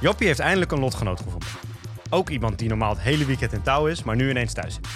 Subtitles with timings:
[0.00, 1.48] Joppie heeft eindelijk een lotgenoot gevonden.
[2.10, 4.88] Ook iemand die normaal het hele weekend in touw is, maar nu ineens thuis zit.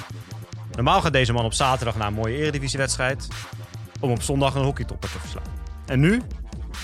[0.73, 3.29] Normaal gaat deze man op zaterdag naar een mooie eredivisiewedstrijd...
[4.01, 5.53] om op zondag een hockeytopper te verslaan.
[5.87, 6.23] En nu?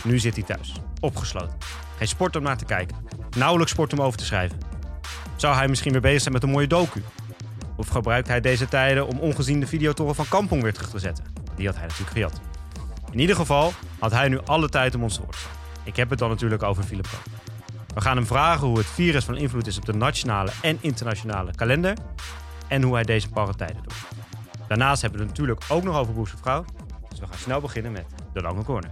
[0.04, 1.56] Nu zit hij thuis, opgesloten.
[1.96, 2.96] Geen sport om naar te kijken.
[3.36, 4.65] Nauwelijks sport om over te schrijven.
[5.46, 7.02] Zou hij misschien weer bezig zijn met een mooie docu?
[7.76, 11.24] Of gebruikt hij deze tijden om ongezien de videotoren van Kampong weer terug te zetten?
[11.56, 12.40] Die had hij natuurlijk gejat.
[13.10, 15.50] In ieder geval had hij nu alle tijd om ons te staan.
[15.84, 17.08] Ik heb het dan natuurlijk over Philip.
[17.94, 21.54] We gaan hem vragen hoe het virus van invloed is op de nationale en internationale
[21.54, 21.96] kalender.
[22.68, 23.94] En hoe hij deze barre tijden doet.
[24.68, 26.64] Daarnaast hebben we het natuurlijk ook nog over Boerse Vrouw.
[27.08, 28.90] Dus we gaan snel beginnen met de lange corner.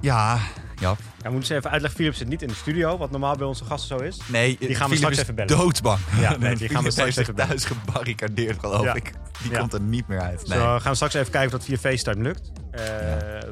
[0.00, 0.38] Ja,
[0.80, 0.98] Jap.
[1.22, 3.64] Ja, we moeten even uitleggen, Philip zit niet in de studio, wat normaal bij onze
[3.64, 4.18] gasten zo is.
[4.26, 5.56] Nee, Die gaan we straks even bellen.
[5.58, 5.98] doodsbang.
[6.20, 7.48] Ja, nee, die gaan we straks even bellen.
[7.48, 8.94] thuis gebarricadeerd, geloof Ja.
[8.94, 9.12] ik.
[9.42, 9.58] Die Ja.
[9.58, 10.46] komt er niet meer uit.
[10.48, 10.58] Nee.
[10.58, 12.52] Zo gaan we straks even kijken of dat via FaceTime lukt.
[12.70, 12.80] Eh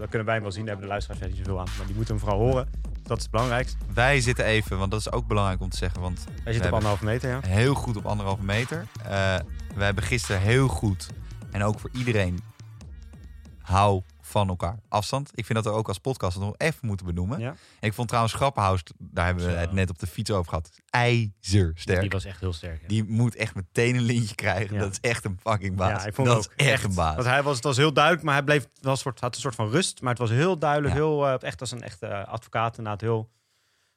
[0.01, 1.67] Dat kunnen wij hem wel zien, daar hebben de luisteraars niet zoveel aan.
[1.77, 2.69] Maar die moeten hem vooral horen.
[3.03, 3.77] Dat is het belangrijkste.
[3.95, 6.01] Wij zitten even, want dat is ook belangrijk om te zeggen.
[6.01, 7.41] Want Hij we zit op anderhalve meter, ja.
[7.43, 8.87] heel goed op anderhalve meter.
[9.05, 9.35] Eh
[9.75, 11.07] we hebben gisteren heel goed,
[11.51, 12.41] en ook voor iedereen,
[13.63, 15.31] hou van elkaar afstand.
[15.35, 17.39] Ik vind dat we ook als podcast nog even moeten benoemen.
[17.39, 17.49] Ja.
[17.49, 20.81] En ik vond trouwens Grappenhaus, daar hebben we het net op de fiets over gehad,
[20.91, 22.01] ijzersterk.
[22.01, 22.81] Die was echt heel sterk.
[22.81, 22.89] ja.
[22.89, 24.75] Die moet echt meteen een lintje krijgen.
[24.75, 24.81] Ja.
[24.81, 26.03] Dat is echt een fucking baas.
[26.03, 27.15] Ja, ik vond dat het ook is echt een baas.
[27.15, 29.55] Want hij was, het was heel duidelijk, maar hij bleef een soort, had een soort
[29.55, 30.01] van rust.
[30.01, 33.31] Maar het was heel duidelijk, heel, eh, echt als een echte eh, advocaat, inderdaad heel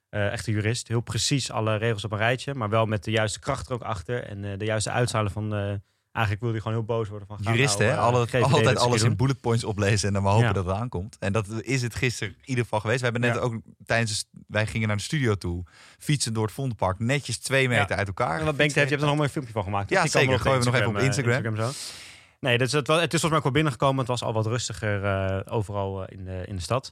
[0.09, 0.88] eh echte jurist.
[0.88, 3.81] Heel precies alle regels op een rijtje, maar wel met de juiste kracht er ook
[3.81, 4.23] achter.
[4.23, 5.81] En de juiste uitzalen van,
[6.20, 7.38] eigenlijk wilde hij gewoon heel boos worden van...
[7.42, 8.02] Juristen, nou, hè?
[8.02, 10.53] eh, Alle- altijd dat alles in bullet points oplezen en dan maar hopen Ja.
[10.53, 11.17] dat het aankomt.
[11.20, 13.00] En dat is het gisteren in ieder geval geweest.
[13.00, 13.42] We hebben net Ja.
[13.42, 15.64] ook tijdens, wij gingen naar de studio toe,
[15.98, 18.39] fietsen door het Vondelpark, netjes twee meter uit elkaar.
[18.39, 19.89] En wat heeft, je hebt er nog een mooi filmpje van gemaakt.
[19.89, 20.39] Ja, zeker.
[20.39, 21.56] Gooien we nog even op eh, Instagram.
[21.56, 21.70] zo.
[22.39, 23.98] Nee, dus het, was, het is volgens mij ook wel binnengekomen.
[23.98, 26.92] Het was al wat rustiger eh, overal in, de, in de stad.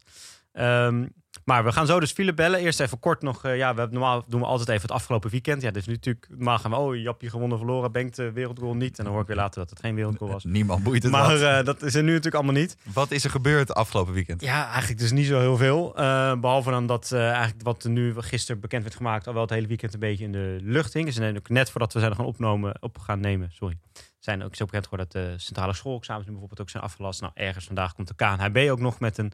[0.52, 1.06] Ehm,
[1.46, 2.60] maar we gaan zo dus file bellen.
[2.60, 3.44] Eerst even kort nog.
[3.44, 5.62] eh, ja, we hebben, normaal doen we altijd even het afgelopen weekend.
[5.62, 6.28] Ja, dus nu natuurlijk.
[6.30, 6.78] Normaal gaan we.
[6.78, 7.92] Oh, Japje gewonnen, verloren.
[7.92, 8.98] Bengt de wereldgoal niet.
[8.98, 10.44] En dan hoor ik weer later dat het geen wereldgoal was.
[10.44, 12.78] Niemand boeit het Maar eh, dat is er nu natuurlijk allemaal niet.
[12.94, 14.42] Wat is er gebeurd afgelopen weekend?
[14.42, 15.96] Ja, eigenlijk dus niet zo heel veel.
[15.96, 19.42] Eh, behalve dan dat eh, eigenlijk wat er nu gisteren bekend werd gemaakt, al wel
[19.42, 21.36] het hele weekend een beetje in de lucht hing.
[21.38, 23.78] Ook net voordat we zijn gaan opnomen, op gaan nemen, sorry.
[24.20, 27.22] Zijn ook zo bekend geworden dat de centrale schoolexamens nu bijvoorbeeld ook zijn afgelast.
[27.22, 29.32] Nou, ergens vandaag komt de KNHB ook nog met een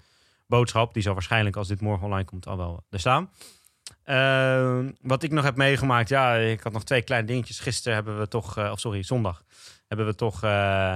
[0.58, 0.94] boodschap.
[0.94, 3.30] Die zal waarschijnlijk, als dit morgen online komt, al wel er staan.
[4.04, 7.60] Eh, wat ik nog heb meegemaakt, ja, ik had nog twee kleine dingetjes.
[7.60, 9.44] Gisteren hebben we toch, eh, of sorry, zondag,
[9.88, 10.96] hebben we toch eh,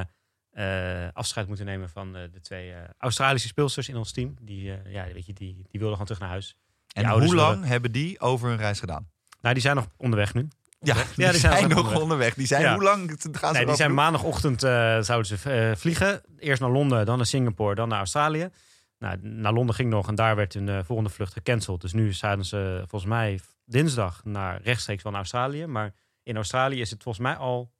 [0.51, 4.35] eh, afscheid moeten nemen van de twee Australische speelsters in ons team.
[4.41, 6.56] Die, ja, weet je, die, die wilden gewoon terug naar huis.
[6.94, 9.07] En hoe lang hebben die over hun reis gedaan?
[9.41, 10.47] Nou, die zijn nog onderweg nu.
[10.79, 12.01] Ja, die, Ja, die zijn, zijn nog onderweg.
[12.01, 12.34] onderweg.
[12.34, 12.74] Die zijn Ja.
[12.74, 14.62] hoe lang gaan ze Nee, die zijn maandagochtend
[15.06, 16.22] zouden ze vliegen.
[16.39, 18.50] Eerst naar Londen, dan naar Singapore, dan naar Australië.
[18.99, 21.81] Nou, naar Londen ging nog en daar werd hun eh, volgende vlucht gecanceld.
[21.81, 25.65] Dus nu zouden ze volgens mij dinsdag naar rechtstreeks van Australië.
[25.65, 25.93] Maar
[26.23, 27.71] in Australië is het volgens mij al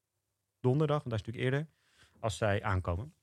[0.59, 1.69] donderdag, want dat is natuurlijk eerder,
[2.19, 3.13] als zij aankomen.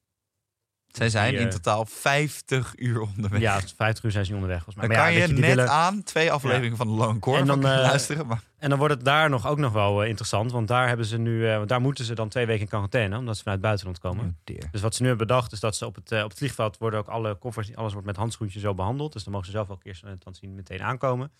[0.96, 3.40] Zij zijn die, in eh, totaal 50 uur onderweg.
[3.40, 4.86] Ja, 50 uur zijn ze niet onderweg volgens mij.
[4.86, 7.46] Dan Maar kan ja, je die net willen- aan twee afleveringen van de Core En
[7.46, 8.26] dan, eh, luisteren.
[8.26, 10.52] Maar En dan wordt het daar nog ook nog wel eh, interessant.
[10.52, 13.42] Want daar hebben ze nu, daar moeten ze dan twee weken in quarantaine, omdat ze
[13.42, 14.38] vanuit het buitenland komen.
[14.54, 14.70] Oh.
[14.70, 16.98] Dus wat ze nu hebben bedacht is dat ze op het, op het vliegveld worden
[16.98, 19.12] ook alle koffers, alles wordt met handschoentjes zo behandeld.
[19.12, 21.32] Dus dan mogen ze zelf ook eerst dan zien meteen aankomen.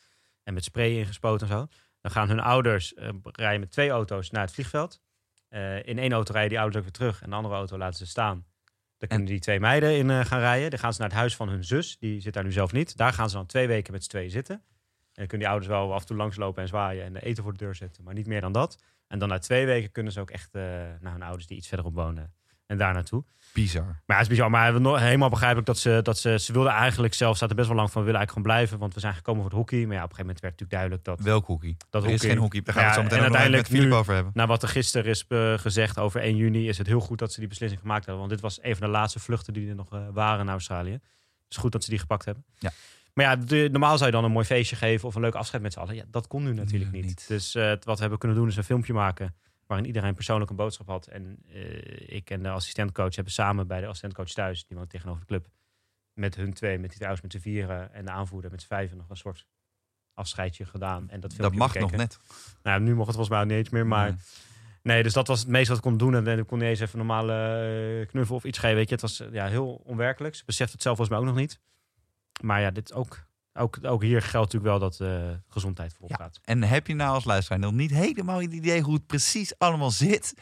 [0.42, 1.66] En met spray ingespoten en zo.
[2.00, 2.92] Dan gaan hun ouders
[3.22, 5.00] rijden met twee auto's naar het vliegveld.
[5.84, 7.22] In één auto rijden die ouders ook weer terug.
[7.22, 8.44] En de andere auto laten ze staan.
[9.04, 10.70] Daar kunnen die twee meiden in eh, gaan rijden.
[10.70, 11.98] Dan gaan ze naar het huis van hun zus.
[11.98, 12.97] Die zit daar nu zelf niet.
[12.97, 14.54] Daar gaan ze dan twee weken met z'n tweeën zitten.
[14.54, 14.62] En
[15.12, 17.59] dan kunnen die ouders wel af en toe langslopen en zwaaien en eten voor de
[17.59, 18.04] deur zetten.
[18.04, 18.82] Maar niet meer dan dat.
[19.09, 20.62] En dan na twee weken kunnen ze ook echt eh,
[21.00, 22.34] naar hun ouders die iets verderop wonen.
[22.66, 23.25] En daar naartoe.
[23.54, 23.84] Bizar.
[23.84, 24.50] Maar ja, het is bizar.
[24.50, 27.69] Maar helemaal begrijp ik dat ze, dat ze, ze wilden eigenlijk zelf, staat er best
[27.69, 28.78] wel lang van, we willen eigenlijk gewoon blijven.
[28.78, 29.87] Want we zijn gekomen voor het hockey.
[29.87, 31.77] Maar ja, op een gegeven moment werd natuurlijk duidelijk dat, Welk hockey?
[31.91, 32.62] dat er is geen hockey.
[32.62, 34.33] Daar gaan we het zo meteen even met uiteindelijk Filip nu- over hebben.
[34.34, 37.33] na wat er gisteren is eh, gezegd over 1 juni, is het heel goed dat
[37.33, 38.18] ze die beslissing gemaakt hebben.
[38.18, 40.92] Want dit was een van de laatste vluchten die er nog eh, waren naar Australië.
[40.92, 41.03] Het
[41.48, 42.45] is goed dat ze die gepakt hebben.
[42.59, 42.71] Ja.
[43.15, 45.62] Maar ja, de- normaal zou je dan een mooi feestje geven of een leuk afscheid
[45.62, 45.95] met z'n allen.
[45.95, 47.04] Ja, dat kon nu natuurlijk niet.
[47.04, 47.24] niet.
[47.28, 49.34] Dus het- wat we hebben kunnen doen is een filmpje maken
[49.66, 51.07] waarin iedereen persoonlijk een boodschap had.
[51.07, 55.21] En eh, ik en de assistentcoach hebben samen bij de assistentcoach thuis, die woont tegenover
[55.21, 55.49] de club,
[56.13, 58.97] met hun twee, met die trouwens met z'n vieren en de aanvoerder met z'n vijven
[58.97, 59.47] nog een soort
[60.15, 61.11] afscheidje gedaan.
[61.11, 61.91] En dat, Dat mag bekeken.
[61.91, 62.19] nog net.
[62.63, 64.09] Nou, nu mocht het volgens mij niet eens meer, maar...
[64.09, 64.19] Nee.
[64.83, 66.15] Nee, dus dat was het meeste wat ik kon doen.
[66.15, 67.33] En dan kon niet eens even een normale
[68.01, 68.77] eh, knuffel of iets geven.
[68.77, 70.34] Weet je, het was ja, heel onwerkelijk.
[70.34, 71.60] Ze beseft het zelf volgens mij ook nog niet.
[72.43, 76.41] Maar ja, dit ook ook, ook hier geldt natuurlijk wel dat eh, gezondheid voorop gaat.
[76.45, 79.91] En heb je nou als luisteraar nog niet helemaal het idee hoe het precies allemaal
[79.91, 80.34] zit?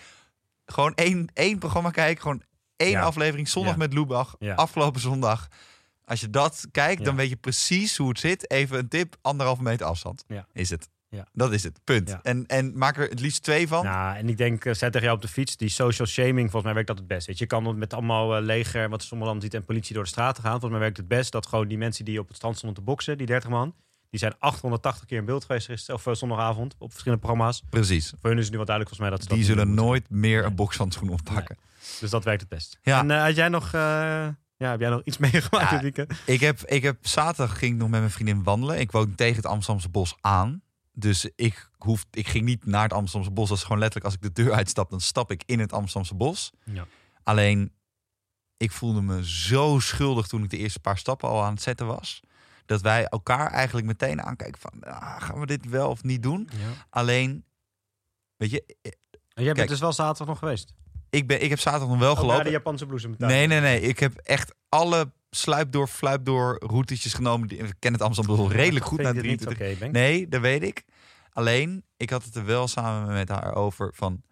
[0.66, 2.42] Gewoon één, één programma kijken, gewoon
[2.76, 5.48] één aflevering, zondag met Lubach, afgelopen zondag.
[6.04, 8.50] Als je dat kijkt, dan weet je precies hoe het zit.
[8.50, 10.88] Even een tip, anderhalve meter afstand is het.
[11.16, 11.26] Ja.
[11.32, 12.08] Dat is het, punt.
[12.08, 12.20] Ja.
[12.22, 13.84] En, en maak er het liefst twee van.
[13.84, 16.62] Nou, en ik denk, eh, zet tegen jou op de fiets, die social shaming, volgens
[16.64, 17.26] mij werkt dat het best.
[17.26, 20.08] Weet je, je kan met allemaal eh, leger, wat sommige ziet, en politie door de
[20.08, 20.50] straten gaan.
[20.52, 22.84] Volgens mij werkt het best dat gewoon die mensen die op het strand stonden te
[22.84, 23.74] boksen, die 30 man,
[24.10, 27.62] die zijn 880 keer in beeld geweest gisteren, of eh, zondagavond op verschillende programma's.
[27.70, 28.12] Precies.
[28.20, 29.74] Voor hun is het nu wel duidelijk volgens mij dat ze dat Die niet zullen
[29.74, 31.56] nooit meer een bokshandschoen oppakken.
[32.00, 32.78] Dus dat werkt het best.
[32.82, 32.98] Ja.
[33.00, 35.78] En had jij nog, ja, heb jij nog iets meegemaakt Ja.
[35.78, 36.20] dit weekend?
[36.26, 38.78] Ik heb, ik heb zaterdag ging ik nog met mijn vriendin wandelen.
[38.80, 40.62] Ik woon tegen het Amsterdamse bos aan.
[40.94, 43.48] Dus ik, hoef, ik ging niet naar het Amsterdamse bos.
[43.48, 46.14] Dat is gewoon letterlijk als ik de deur uitstap, dan stap ik in het Amsterdamse
[46.14, 46.50] bos.
[46.64, 46.86] Ja.
[47.22, 47.72] Alleen,
[48.56, 51.86] ik voelde me zo schuldig toen ik de eerste paar stappen al aan het zetten
[51.86, 52.20] was.
[52.66, 56.48] Dat wij elkaar eigenlijk meteen aankijken van, ah, gaan we dit wel of niet doen?
[56.52, 56.86] ja.
[56.90, 57.44] Alleen,
[58.36, 58.92] weet je, En
[59.34, 59.68] jij bent Kijk.
[59.68, 60.72] dus wel zaterdag nog geweest.
[61.10, 62.44] ik, ben, ik heb zaterdag nog wel Ook naar gelopen.
[62.44, 63.14] de Japanse bloesem.
[63.18, 63.80] Nee, nee, nee.
[63.80, 67.48] Ik heb echt alle sluip door, fluip door routetjes genomen.
[67.48, 69.58] Die- Ik ken het Amsterdam redelijk goed na Vind je dit 23.
[69.68, 69.92] niet oké, Benk?
[69.92, 70.84] Nee, dat weet ik.
[71.32, 74.22] Alleen, ik had het er wel samen met haar over van...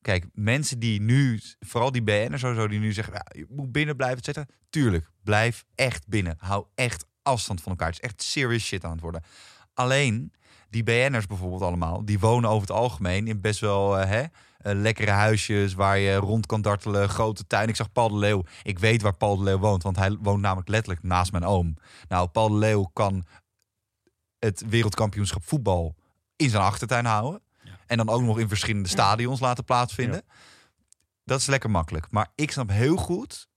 [0.00, 3.12] Kijk, mensen die nu, vooral die BN'ers sowieso, die nu zeggen...
[3.14, 4.46] Ja, je moet binnen blijven, et cetera.
[4.70, 6.34] Tuurlijk, blijf echt binnen.
[6.38, 7.86] Hou echt afstand van elkaar.
[7.88, 9.22] Het is echt serious shit aan het worden.
[9.74, 10.32] Alleen,
[10.70, 12.04] die BN'ers bijvoorbeeld allemaal...
[12.04, 14.22] die wonen over het algemeen in best wel eh, hè,
[14.62, 15.74] eh, lekkere huisjes...
[15.74, 17.68] waar je rond kan dartelen, grote tuin.
[17.68, 18.44] Ik zag Paul de Leeuw.
[18.62, 21.76] Ik weet waar Paul de Leeuw woont, want hij woont namelijk letterlijk naast mijn oom.
[22.08, 23.24] Nou, Paul de Leeuw kan
[24.38, 25.94] het wereldkampioenschap voetbal
[26.36, 27.42] in zijn achtertuin houden.
[27.64, 27.78] Ja.
[27.86, 30.22] En dan ook nog in verschillende stadions laten plaatsvinden.
[31.24, 32.06] Dat is lekker makkelijk.
[32.10, 33.48] Maar ik snap heel goed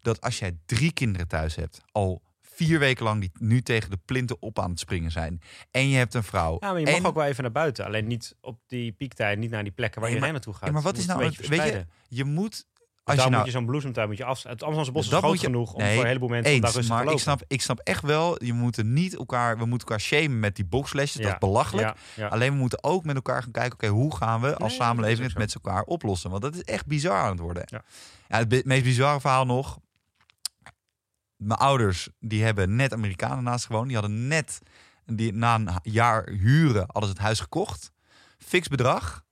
[0.00, 2.22] dat als jij drie kinderen thuis hebt, al
[2.54, 5.40] vier weken lang die nu tegen de plinten op aan het springen zijn.
[5.70, 6.56] En je hebt een vrouw.
[6.60, 7.84] Ja, maar je mag en, ook wel even naar buiten.
[7.84, 10.66] Alleen niet op die piektijd, niet naar die plekken waar Nee, iedereen naartoe gaat.
[10.66, 11.22] ja, maar wat Je is nou...
[11.22, 12.66] een beetje Weet je, je moet...
[13.04, 14.42] Als je nou, moet je zo'n bloesemtuin moet je af.
[14.42, 16.76] Het Amsterdamse bos is groot je- genoeg om voor een heleboel mensen om daar eens,
[16.76, 19.88] rustig maar te ik snap, ik snap echt wel, je moet niet elkaar, we moeten
[19.88, 21.22] elkaar shamen met die boxlesjes.
[21.22, 21.86] Dat is belachelijk.
[21.88, 22.26] Ja, ja.
[22.26, 25.28] Alleen we moeten ook met elkaar gaan kijken, oké, hoe gaan we als Nee, samenleving
[25.28, 26.30] het met elkaar oplossen?
[26.30, 27.62] Want dat is echt bizar aan het worden.
[27.66, 27.82] Ja.
[28.28, 29.78] Ja, het meest bizarre verhaal nog.
[31.44, 33.86] Mijn ouders, die hebben net Amerikanen naast gewoond.
[33.86, 34.58] Die hadden net,
[35.06, 37.92] die, na een jaar huren, hadden ze het huis gekocht.
[38.38, 39.24] Fix bedrag.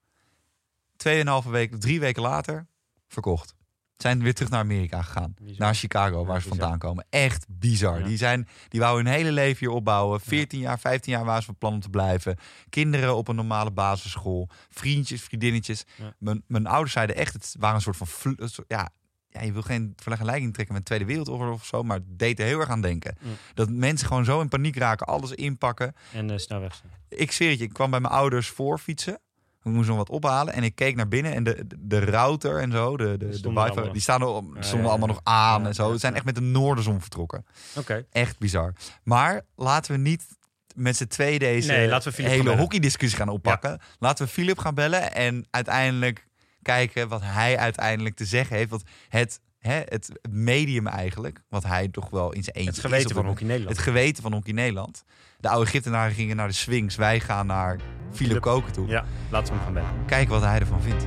[0.97, 2.67] Tweeënhalve week, drie weken later,
[3.09, 3.55] verkocht.
[3.97, 5.35] Zijn weer terug naar Amerika gegaan.
[5.41, 5.59] Bizar.
[5.59, 6.59] Naar Chicago, waar ze bizar.
[6.59, 7.07] vandaan komen.
[7.11, 7.99] Echt bizar.
[7.99, 8.07] Ja.
[8.07, 10.21] Die, zijn, die wouden hun hele leven hier opbouwen.
[10.21, 12.37] 14 jaar, 15 jaar waren ze van plan om te blijven.
[12.69, 14.49] Kinderen op een normale basisschool.
[14.69, 15.85] Vriendjes, vriendinnetjes.
[16.19, 18.35] Mijn, mijn ouders zeiden echt, het waren een soort van...
[18.69, 18.91] Ja,
[19.33, 22.39] ja, je wil geen vergelijking trekken met de Tweede Wereldoorlog of zo, maar het deed
[22.39, 23.17] er heel erg aan denken.
[23.55, 25.95] Dat mensen gewoon zo in paniek raken, alles inpakken.
[26.13, 26.93] En eh, snel weg zijn.
[27.09, 29.19] Ik zweer het je, ik kwam bij mijn ouders voor fietsen.
[29.63, 32.61] We moesten nog wat ophalen en ik keek naar binnen en de, de, de router
[32.61, 35.61] en zo, de, de, de wifi, die staan er, Ja, stonden ja, allemaal nog aan
[35.63, 35.93] Ja, en zo.
[35.93, 37.47] Ze zijn echt met de noorderzon vertrokken.
[37.77, 38.07] Oké.
[38.11, 38.75] Echt bizar.
[39.03, 40.27] Maar laten we niet
[40.75, 43.81] met z'n twee deze Nee, hele hockeydiscussie gaan oppakken.
[43.99, 46.27] Laten we Philip gaan bellen en uiteindelijk
[46.63, 48.71] kijken wat hij uiteindelijk te zeggen heeft.
[48.71, 52.91] Want het, hè, het medium eigenlijk, wat hij toch wel in zijn eentje Het is
[52.91, 53.77] geweten op van Hockey Nederland.
[53.77, 55.05] Het geweten van Hockey Nederland.
[55.39, 56.97] De oude Egyptenaren gingen naar de Swings.
[56.97, 57.79] Wij gaan naar
[58.13, 58.41] Philip.
[58.41, 58.89] Koken toe.
[58.89, 60.07] Ja, laten we hem gaan bellen.
[60.07, 61.07] Kijken wat hij ervan vindt.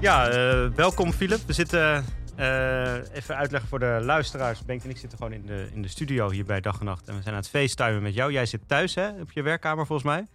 [0.00, 1.40] Ja, eh, welkom Philip.
[1.46, 2.04] We zitten,
[3.12, 4.64] even uitleggen voor de luisteraars.
[4.64, 7.08] Benk en ik zitten gewoon in de, in de studio hier bij Dag en Nacht.
[7.08, 8.32] En we zijn aan het facetimen met jou.
[8.32, 10.26] Jij zit thuis hè, op je werkkamer volgens mij.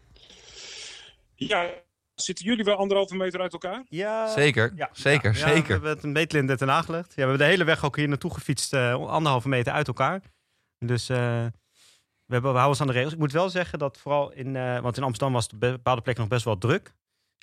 [1.36, 1.70] Ja,
[2.16, 3.84] zitten jullie wel anderhalve meter uit elkaar?
[3.90, 5.66] Ja, Zeker, Ja, zeker, ja, ja, zeker.
[5.68, 7.08] We hebben het een meetlint net aangelegd.
[7.08, 10.22] Ja, we hebben de hele weg ook hier naartoe gefietst, eh, anderhalve meter uit elkaar.
[10.80, 11.18] Dus eh,
[12.26, 13.14] we, hebben, we houden ons aan de regels.
[13.14, 15.72] Ik moet wel zeggen dat vooral in, eh, want in Amsterdam was het op be-
[15.72, 16.94] bepaalde plekken nog best wel druk.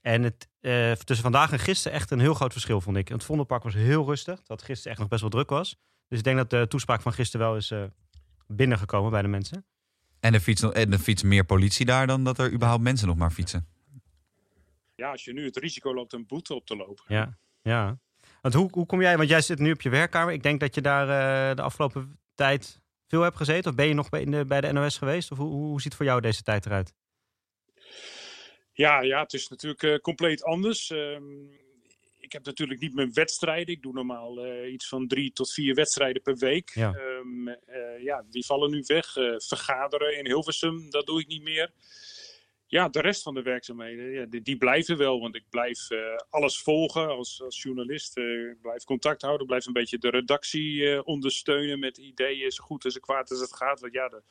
[0.02, 3.08] En het, eh, tussen vandaag en gisteren echt een heel groot verschil, vond ik.
[3.08, 5.76] Het Vondelpark was heel rustig, dat gisteren echt nog best wel druk was.
[6.08, 7.82] Dus ik denk dat de toespraak van gisteren wel is eh,
[8.46, 9.66] binnengekomen bij de mensen.
[10.20, 13.06] En er fietst, nog- en er fietst meer politie daar dan dat er überhaupt mensen
[13.08, 13.66] nog maar fietsen.
[14.94, 17.04] Ja, als je nu het risico loopt een boete op te lopen.
[17.08, 17.98] Ja, ja.
[18.40, 20.32] Want hoe, hoe kom jij, want jij zit nu op je werkkamer.
[20.34, 21.02] Ik denk dat je daar
[21.50, 23.70] eh, de afgelopen tijd veel hebt gezeten.
[23.70, 25.30] Of ben je nog bij, in de, bij de NOS geweest?
[25.30, 26.94] Of hoe, hoe hoe ziet het voor jou deze tijd eruit?
[28.72, 30.90] Ja, ja het is natuurlijk eh, compleet anders.
[30.90, 31.44] Ehm,
[32.18, 33.74] ik heb natuurlijk niet mijn wedstrijden.
[33.74, 36.70] Ik doe normaal eh, iets van drie tot vier wedstrijden per week.
[36.74, 36.94] Ja.
[36.94, 39.12] Ehm, eh, ja, die vallen nu weg.
[39.36, 41.72] Vergaderen in Hilversum, dat doe ik niet meer.
[42.66, 45.20] ja, de rest van de werkzaamheden, ja, die, die blijven wel.
[45.20, 45.88] Want ik blijf
[46.30, 48.16] alles volgen als, als journalist.
[48.16, 49.46] ik blijf contact houden.
[49.46, 52.50] Blijf een beetje de redactie ondersteunen met ideeën.
[52.50, 53.80] Zo goed en zo kwaad als het gaat.
[53.80, 54.22] Want ja, de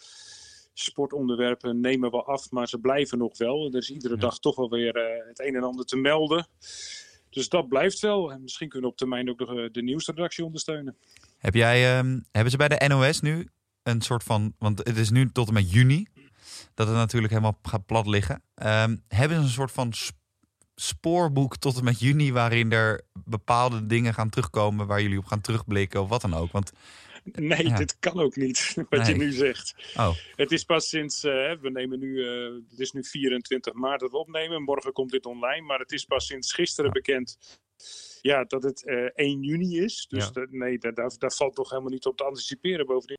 [0.74, 3.68] sportonderwerpen nemen wel af, maar ze blijven nog wel.
[3.72, 4.20] Er is iedere Ja.
[4.22, 6.48] dag toch wel weer eh, het een en ander te melden.
[7.30, 8.32] Dus dat blijft wel.
[8.32, 10.98] En misschien kunnen we op termijn ook nog eh, de nieuwsredactie ondersteunen.
[11.38, 13.48] Heb jij, ehm, hebben ze bij de NOS nu
[13.84, 16.08] een soort van, want het is nu tot en met juni
[16.74, 18.44] dat het natuurlijk helemaal gaat plat liggen.
[18.54, 20.20] Ehm, hebben ze een soort van sp-
[20.76, 25.42] spoorboek tot en met juni waarin er bepaalde dingen gaan terugkomen waar jullie op gaan
[25.42, 26.52] terugblikken of wat dan ook?
[26.52, 26.72] Want
[27.34, 27.78] Nee, Ja.
[27.78, 29.76] dit kan ook niet, wat je nu zegt.
[29.98, 34.00] oh, Het is pas sinds, eh, we nemen nu, eh, het is nu 24 maart
[34.00, 34.64] dat we opnemen.
[34.64, 37.38] Morgen komt dit online, maar het is pas sinds gisteren bekend
[38.22, 40.06] ja, dat het eh 1 juni is.
[40.10, 40.32] Dus Ja.
[40.32, 42.86] dat- nee, daar, daar, daar valt toch helemaal niet op te anticiperen.
[42.86, 43.18] Bovendien,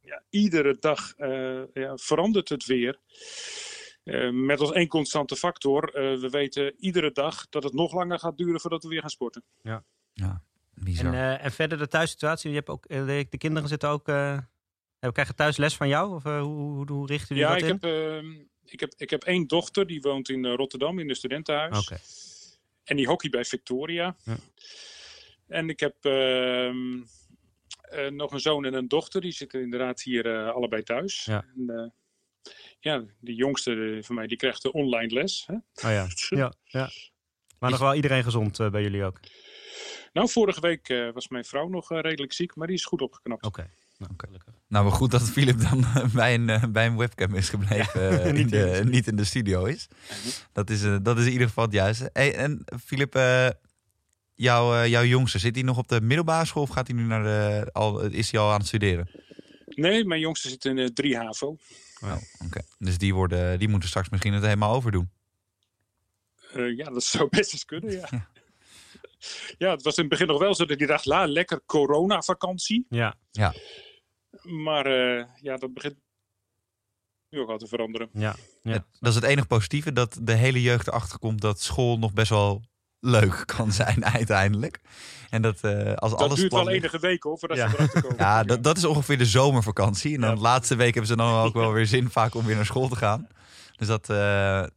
[0.00, 3.00] ja, iedere dag eh, ja, verandert het weer.
[4.04, 8.18] Eh, met als één constante factor, eh, we weten iedere dag dat het nog langer
[8.18, 9.44] gaat duren voordat we weer gaan sporten.
[10.86, 11.06] Bizar.
[11.06, 12.50] En, eh, en verder de thuissituatie.
[12.50, 14.08] Je hebt ook, eh, de, de kinderen zitten ook.
[14.08, 14.38] eh
[15.12, 16.14] krijgen thuis les van jou?
[16.14, 17.90] Of eh, hoe, hoe, hoe richten jullie Ja, dat ik in?
[17.90, 18.30] heb, ehm,
[18.64, 21.78] ik, heb, ik heb één dochter, die woont in eh, Rotterdam in een studentenhuis.
[21.78, 22.00] Oké.
[22.84, 24.16] En die hockey bij Victoria.
[24.24, 24.36] Ja.
[25.46, 27.02] En ik heb ehm,
[27.80, 29.20] eh, nog een zoon en een dochter.
[29.20, 31.24] Die zitten inderdaad hier eh, allebei thuis.
[31.24, 31.44] Ja.
[31.56, 35.44] En, eh, ja, die jongste van mij die krijgt de online les.
[35.46, 35.54] Hè?
[35.54, 35.60] Oh
[35.92, 36.06] ja.
[36.42, 36.90] ja, ja.
[37.58, 39.20] Maar nog wel iedereen gezond bij jullie ook?
[40.16, 43.02] Nou, vorige week eh, was mijn vrouw nog eh, redelijk ziek, maar die is goed
[43.02, 43.44] opgeknapt.
[43.44, 43.70] Oké.
[43.98, 44.54] Nou, gelukkig.
[44.68, 48.34] Nou, maar goed dat Philip dan bij een, eh, bij een webcam is gebleven.
[48.34, 49.88] niet in de, in de- niet in de studio is.
[50.52, 52.10] Dat is, dat is in ieder geval het juiste.
[52.12, 53.14] Hey, en Philip,
[54.34, 57.22] jouw, jouw jongste, zit hij nog op de middelbare school of gaat hij nu naar
[57.22, 59.10] de, al, is hij al aan het studeren?
[59.66, 61.56] Nee, mijn jongste zit in eh 3 HAVO.
[62.02, 62.60] Oh, oké.
[62.78, 65.10] Dus die, worden, die moeten straks misschien het helemaal overdoen.
[66.52, 68.08] Eh, ja, dat zou best eens kunnen, ja.
[68.10, 68.28] Ja.
[69.58, 72.86] Ja, het was in het begin nog wel zo dat hij dacht, la, lekker coronavakantie.
[72.88, 73.16] Ja,
[74.42, 75.94] Maar eh, ja, dat begint
[77.28, 78.08] nu ook al te veranderen.
[78.12, 78.34] ja.
[78.62, 78.72] ja.
[78.72, 82.12] Het- dat is het enige positieve, dat de hele jeugd erachter komt dat school nog
[82.12, 82.62] best wel
[83.00, 84.80] leuk kan zijn uiteindelijk.
[85.30, 87.68] En dat eh, als Dat alles duurt wel ligt- enige weken hoor, voordat Ja.
[87.68, 88.16] ze erachter komen.
[88.26, 90.14] Ja, dat, dat is ongeveer de zomervakantie.
[90.14, 90.36] En dan Ja.
[90.36, 92.88] de laatste week hebben ze dan ook wel weer zin vaak om weer naar school
[92.88, 93.28] te gaan.
[93.76, 94.16] Dus dat, eh,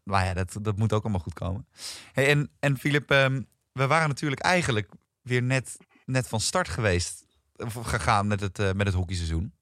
[0.03, 1.67] maar ja, dat, dat moet ook allemaal goed komen.
[2.13, 3.41] Hey, en, en Filip, ehm,
[3.71, 7.25] we waren natuurlijk eigenlijk weer net, net van start geweest.
[7.55, 9.53] Of gegaan met het, eh, met het hockeyseizoen.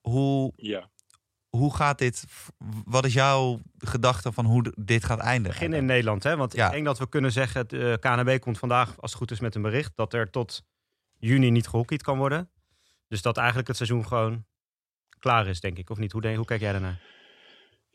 [0.00, 0.90] Hoe, Ja.
[1.48, 2.24] hoe gaat dit?
[2.84, 5.54] Wat is jouw gedachte van hoe dit gaat eindigen?
[5.54, 6.36] Beginnen in Nederland, hè?
[6.36, 6.66] Want Ja.
[6.66, 9.54] ik denk dat we kunnen zeggen, de KNB komt vandaag, als het goed is, met
[9.54, 10.62] een bericht dat er tot
[11.18, 12.50] juni niet gehockeyd kan worden.
[13.08, 14.44] Dus dat eigenlijk het seizoen gewoon
[15.18, 15.90] klaar is, denk ik.
[15.90, 16.12] Of niet?
[16.12, 17.00] Hoe, denk, hoe kijk jij daarnaar?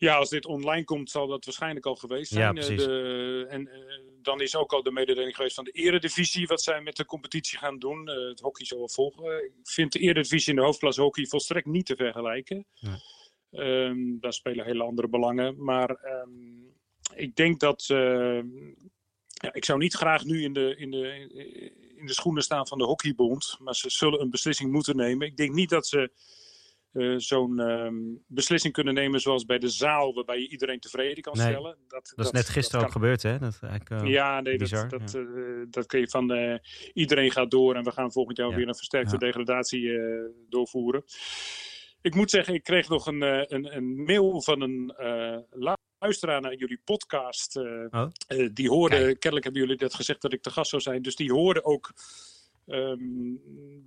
[0.03, 2.79] Ja, als dit online komt, zal dat waarschijnlijk al geweest Ja, zijn.
[2.79, 3.79] Eh, de, en eh,
[4.21, 7.57] dan is ook al de mededeling geweest van de eredivisie, wat zij met de competitie
[7.57, 8.07] gaan doen.
[8.07, 9.43] Eh, het hockey zal wel volgen.
[9.43, 12.65] Ik vind de eredivisie en de hoofdklasse hockey volstrekt niet te vergelijken.
[12.79, 12.95] Nee.
[13.51, 15.63] Ehm, daar spelen hele andere belangen.
[15.63, 16.29] Maar ehm,
[17.15, 17.85] ik denk dat...
[17.85, 21.29] ja, ik zou niet graag nu in de, in, de,
[21.95, 23.57] in de schoenen staan van de hockeybond.
[23.59, 25.27] Maar ze zullen een beslissing moeten nemen.
[25.27, 26.11] Ik denk niet dat ze
[26.93, 27.95] eh, zo'n ehm,
[28.27, 31.77] beslissing kunnen nemen zoals bij de zaal, waarbij je iedereen tevreden kan Nee, stellen.
[31.87, 33.39] Dat, Dat is net gisteren ook gebeurd, hè?
[33.39, 35.19] Dat, eigenlijk, eh, Ja, nee, bizar, dat, dat, ja.
[35.19, 36.59] eh, dat kun je van
[36.93, 38.55] iedereen gaat door en we gaan volgend jaar Ja.
[38.55, 39.17] weer een versterkte Ja.
[39.17, 39.91] degradatie
[40.49, 41.03] doorvoeren.
[42.01, 44.93] Ik moet zeggen, ik kreeg nog een, een, een mail van een
[45.99, 47.57] luisteraar naar jullie podcast.
[47.57, 48.05] Oh.
[48.53, 49.19] die hoorde, Kijk.
[49.19, 51.01] kennelijk hebben jullie dat gezegd dat ik te gast zou zijn.
[51.01, 51.91] Dus die hoorde ook
[52.67, 52.99] ehm,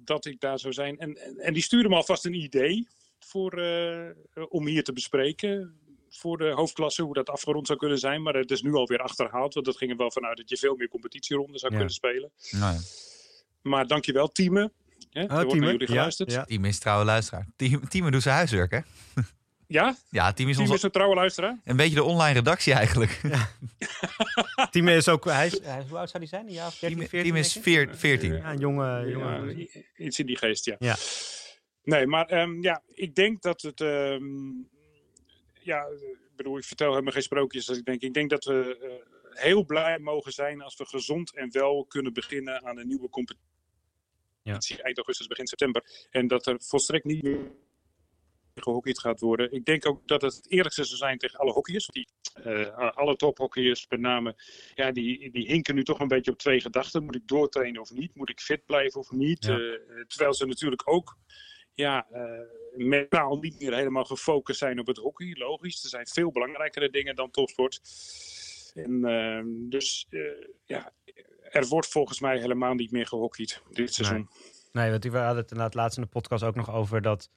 [0.04, 0.98] dat ik daar zou zijn.
[0.98, 4.10] En, en, en die stuurde me alvast een idee voor, eh,
[4.48, 5.80] om hier te bespreken.
[6.08, 8.22] Voor de hoofdklasse, hoe dat afgerond zou kunnen zijn.
[8.22, 9.54] Maar het is nu alweer achterhaald.
[9.54, 11.78] Want dat ging er wel vanuit dat je veel meer competitieronden zou Ja.
[11.78, 12.30] kunnen spelen.
[12.50, 12.80] Nou ja.
[13.62, 14.72] Maar dankjewel, Tieme.
[15.10, 15.66] Hè, er wordt naar Tieme.
[15.66, 16.30] jullie Ja, geluisterd.
[16.32, 16.44] Ja, ja.
[16.44, 17.46] Team is trouwe luisteraar.
[17.56, 18.80] Team, team doet zijn huiswerk, hè?
[19.66, 19.96] ja?
[20.10, 21.58] Ja, team is ons is een trouwe luisteraar.
[21.64, 23.20] een beetje de online redactie eigenlijk.
[24.70, 25.24] Team is ook...
[25.24, 26.46] Hij is, hij is- hoe oud zou hij zijn?
[26.46, 27.72] Een jaar of 13, Team, 14, team is denk ik?
[27.72, 28.32] veer- 14.
[28.36, 28.84] Ja, een jonge...
[28.86, 30.76] Ja, jonge i- iets in die geest, ja.
[30.78, 30.96] Ja.
[31.82, 33.80] Nee, maar ehm, ja, ik denk dat het.
[33.80, 34.24] ehm,
[35.60, 37.66] ja, ik bedoel, ik vertel helemaal geen sprookjes.
[37.66, 41.34] Dus ik denk, ik denk dat we eh, heel blij mogen zijn als we gezond
[41.36, 44.82] en wel kunnen beginnen aan een nieuwe competitie.
[44.82, 46.06] Eind augustus, begin september.
[46.10, 47.38] En dat er volstrekt niet meer
[48.62, 49.52] gehockeyd gaat worden.
[49.52, 51.86] Ik denk ook dat het het eerlijkste zou zijn tegen alle hockeyers.
[51.86, 54.34] Die, eh, alle tophockeyers met name,
[54.74, 57.04] ja, die, die hinken nu toch een beetje op twee gedachten.
[57.04, 58.14] Moet ik doortrainen of niet?
[58.14, 59.44] Moet ik fit blijven of niet?
[59.44, 59.58] Ja.
[59.58, 61.16] Eh, terwijl ze natuurlijk ook
[61.74, 62.40] ja, uh,
[62.76, 65.34] mentaal niet meer helemaal gefocust zijn op het hockey.
[65.38, 67.80] Logisch, er zijn veel belangrijkere dingen dan topsport.
[68.74, 70.06] En, ehm, dus
[70.64, 70.92] ja,
[71.50, 74.28] er wordt volgens mij helemaal niet meer gehockeyd dit seizoen.
[74.72, 77.30] Nee, nee want we hadden het inderdaad laatst in de podcast ook nog over dat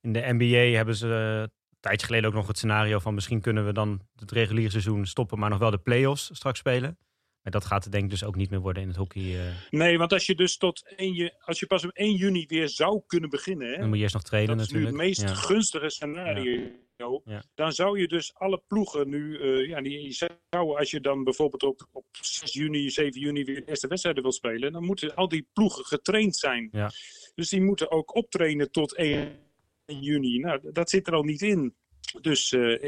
[0.00, 1.50] in de NBA hebben ze een
[1.80, 5.38] tijdje geleden ook nog het scenario van misschien kunnen we dan het reguliere seizoen stoppen,
[5.38, 6.98] maar nog wel de play-offs straks spelen.
[7.42, 9.22] Maar dat gaat er denk ik dus ook niet meer worden in het hockey.
[9.22, 9.40] Uh...
[9.70, 13.02] Nee, want als je dus tot 1, als je pas op 1 juni weer zou
[13.06, 13.70] kunnen beginnen.
[13.70, 14.96] Hè, dan moet je eerst nog trainen dat natuurlijk.
[14.96, 16.70] Dat is nu het meest gunstige scenario.
[17.24, 17.42] Ja.
[17.54, 21.62] Dan zou je dus alle ploegen nu, uh, ja, die zou, als je dan bijvoorbeeld
[21.62, 25.28] op, op 6 juni, 7 juni weer de eerste wedstrijden wil spelen, dan moeten al
[25.28, 26.68] die ploegen getraind zijn.
[26.72, 26.90] Ja.
[27.34, 29.47] Dus die moeten ook optrainen tot 1
[29.96, 30.38] juni.
[30.38, 31.74] Nou, dat zit er al niet in.
[32.20, 32.82] Dus uh,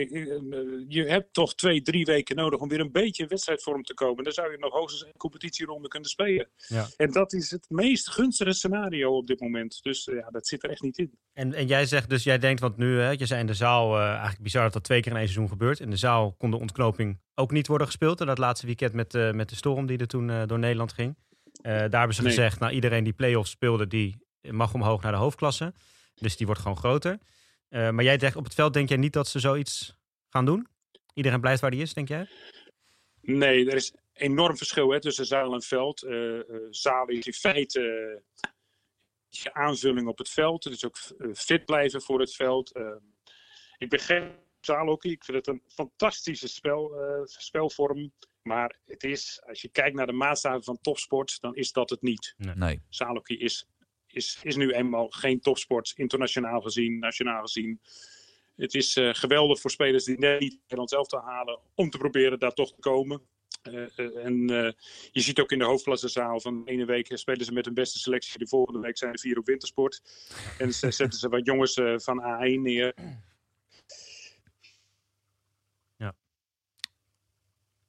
[0.88, 4.24] je hebt toch twee, drie weken nodig om weer een beetje in wedstrijdvorm te komen.
[4.24, 6.48] Dan zou je nog hoogstens een competitieronde kunnen spelen.
[6.56, 6.88] Ja.
[6.96, 9.78] En dat is het meest gunstige scenario op dit moment.
[9.82, 11.18] Dus uh, ja, dat zit er echt niet in.
[11.32, 13.96] En, en jij zegt dus, jij denkt, want nu, hè, je zei in de zaal,
[13.98, 15.80] uh, eigenlijk bizar dat dat twee keer in één seizoen gebeurt.
[15.80, 18.20] In de zaal kon de ontknoping ook niet worden gespeeld.
[18.20, 21.16] En dat laatste weekend met, met de storm die er toen door Nederland ging.
[21.62, 22.32] daar hebben ze Nee.
[22.32, 24.16] gezegd, nou iedereen die play-offs speelde, die
[24.50, 25.72] mag omhoog naar de hoofdklasse.
[26.20, 27.18] Dus die wordt gewoon groter.
[27.70, 29.96] Uh, maar jij zegt op het veld, denk jij niet dat ze zoiets
[30.28, 30.66] gaan doen?
[31.14, 32.28] Iedereen blijft waar die is, denk jij?
[33.20, 36.02] Nee, er is enorm verschil hè, tussen zaal en veld.
[36.04, 38.22] Uh, zaal is in feite
[39.28, 40.64] je aanvulling op het veld.
[40.64, 40.98] Het is ook
[41.34, 42.72] fit blijven voor het veld.
[43.78, 45.10] ik ben geen zaalhockey.
[45.10, 46.92] Ik vind het een fantastische spel,
[47.24, 48.12] spelvorm.
[48.42, 52.02] Maar het is, als je kijkt naar de maatstaven van topsport, dan is dat het
[52.02, 52.34] niet.
[52.36, 52.54] Nee.
[52.54, 52.82] nee.
[52.88, 53.66] Zaalhockey is
[54.12, 57.80] is, is nu eenmaal geen topsport, internationaal gezien, nationaal gezien.
[58.56, 61.98] Het is uh, geweldig voor spelers die net niet Nederland zelf te halen, om te
[61.98, 63.22] proberen daar toch te komen.
[63.62, 64.46] Uh, uh, en
[65.10, 67.98] je ziet ook in de hoofdklassezaal van de ene week spelen ze met hun beste
[67.98, 68.38] selectie.
[68.38, 70.02] De volgende week zijn er vier op wintersport.
[70.58, 72.94] En ze zetten ze wat jongens van A1 neer.
[75.96, 76.14] Ja,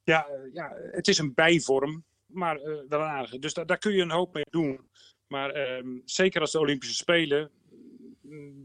[0.04, 3.26] ja, ja het is een bijvorm, maar wel.
[3.40, 4.90] Dus da daar kun je een hoop mee doen.
[5.32, 7.50] Maar um, zeker als de Olympische Spelen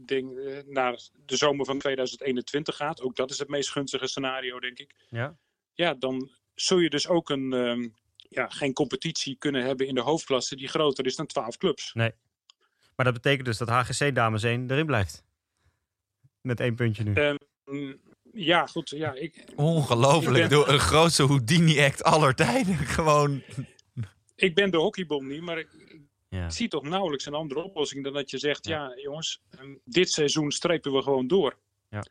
[0.06, 4.60] denk, uh, naar de zomer van 2021 gaat, ook dat is het meest gunstige scenario,
[4.60, 4.94] denk ik.
[5.08, 5.36] Ja,
[5.72, 10.00] ja dan zul je dus ook een, um, ja, geen competitie kunnen hebben in de
[10.00, 11.92] hoofdklasse die groter is dan 12 clubs.
[11.94, 12.12] Nee.
[12.96, 15.24] Maar dat betekent dus dat HGC Dames 1 erin blijft.
[16.40, 17.14] Met één puntje nu.
[17.14, 18.00] Um,
[18.32, 18.90] ja, goed.
[18.90, 20.36] Ja, ik, Ongelooflijk.
[20.36, 20.50] Ik ben...
[20.50, 22.76] Door een grootste Houdini-act aller tijden.
[22.98, 23.42] Gewoon.
[24.34, 25.68] Ik ben de hockeybom niet, maar ik,
[26.28, 26.44] ja.
[26.44, 29.80] Ik zie toch nauwelijks een andere oplossing dan dat je zegt: ja, ja jongens, um,
[29.84, 31.56] dit seizoen strepen we gewoon door.
[31.88, 32.02] Ja.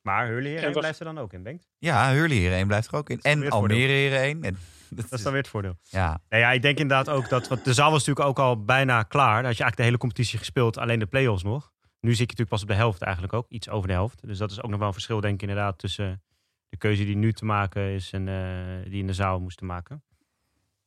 [0.00, 0.78] Maar Hurley hierheen we...
[0.78, 1.68] blijft er dan ook in, denkt?
[1.78, 3.20] Ja, Hurley hierheen blijft er ook in.
[3.20, 4.44] En Almere hierheen.
[4.44, 5.78] En dat, dat is dan weer het voordeel.
[5.82, 6.20] Ja.
[6.28, 7.48] Nou ja, ik denk inderdaad ook dat.
[7.48, 9.34] Want de zaal was natuurlijk ook al bijna klaar.
[9.34, 11.72] Dan had je eigenlijk de hele competitie gespeeld, alleen de play-offs nog.
[12.00, 14.26] Nu zit je natuurlijk pas op de helft eigenlijk ook, iets over de helft.
[14.26, 16.22] Dus dat is ook nog wel een verschil, denk ik, inderdaad, tussen
[16.68, 20.02] de keuze die nu te maken is en uh, die in de zaal moesten maken.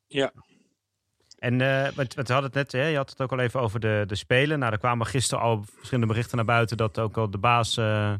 [0.07, 0.33] Ja,
[1.37, 3.79] en uh, we, we hadden het net, hè, je had het ook al even over
[3.79, 4.59] de, de Spelen.
[4.59, 8.13] Nou, er kwamen gisteren al verschillende berichten naar buiten dat ook al de baas uh,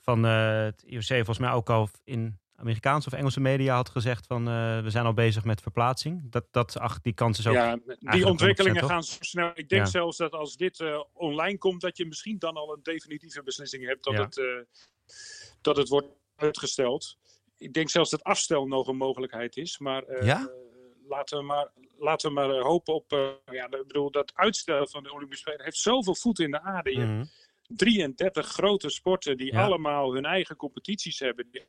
[0.00, 4.26] van uh, het IOC volgens mij ook al in Amerikaanse of Engelse media had gezegd
[4.26, 4.44] van
[4.82, 6.30] we zijn al bezig met verplaatsing.
[6.30, 7.54] Dat, dat ach, die kans is ook.
[7.54, 9.50] Ja, die ontwikkelingen gaan zo snel.
[9.54, 9.90] Ik denk ja.
[9.90, 14.04] zelfs dat als dit online komt, dat je misschien dan al een definitieve beslissing hebt
[14.04, 14.22] dat, Ja.
[14.22, 14.66] het,
[15.60, 17.16] dat het wordt uitgesteld.
[17.56, 20.24] Ik denk zelfs dat afstel nog een mogelijkheid is, maar.
[20.24, 20.50] Ja?
[21.08, 23.12] Laten we maar, laten we maar uh, hopen op.
[23.12, 26.60] Uh, ja, ik bedoel, dat uitstellen van de Olympische Spelen heeft zoveel voet in de
[26.60, 26.98] aarde.
[26.98, 27.30] Hebt
[27.66, 29.64] 33 grote sporten die Ja.
[29.64, 31.48] allemaal hun eigen competities hebben.
[31.50, 31.66] Die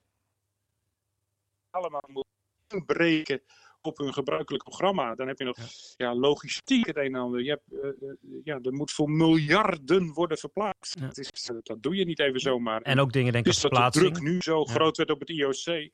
[1.69, 2.33] allemaal moeten
[2.67, 3.41] inbreken
[3.81, 5.15] op hun gebruikelijk programma.
[5.15, 5.57] Dan heb je nog
[5.97, 6.15] ja.
[6.15, 7.43] logistiek het een en ander.
[7.43, 7.71] Je hebt,
[8.01, 10.99] uh, ja, er moet voor miljarden worden verplaatst.
[10.99, 11.05] Ja.
[11.05, 12.81] Dat, is, dat doe je niet even zomaar.
[12.81, 15.19] En ook dingen, denk ik, dus als dat de druk nu zo groot werd op
[15.19, 15.89] het IOC.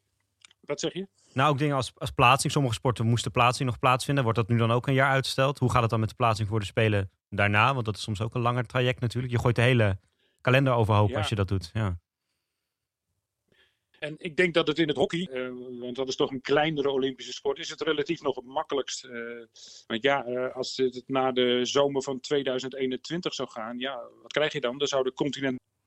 [0.66, 1.08] Wat zeg je?
[1.34, 2.52] Nou, ook dingen als, als plaatsing.
[2.54, 4.24] Sommige sporten moesten plaatsing nog plaatsvinden.
[4.24, 5.60] Wordt dat nu dan ook een jaar uitgesteld?
[5.60, 7.74] Hoe gaat het dan met de plaatsing voor de Spelen daarna?
[7.74, 9.34] Want dat is soms ook een langer traject natuurlijk.
[9.34, 9.98] Je gooit de hele
[10.42, 11.18] kalender overhoop Ja.
[11.18, 11.70] als je dat doet.
[11.74, 11.98] Ja.
[14.00, 15.50] En ik denk dat het in het hockey, eh,
[15.80, 19.04] want dat is toch een kleinere Olympische sport, is het relatief nog het makkelijkst.
[19.04, 19.12] eh,
[19.88, 24.54] want ja, eh, als het naar de zomer van 2021 zou gaan, ja, wat krijg
[24.54, 24.78] je dan?
[24.78, 25.14] Dan zouden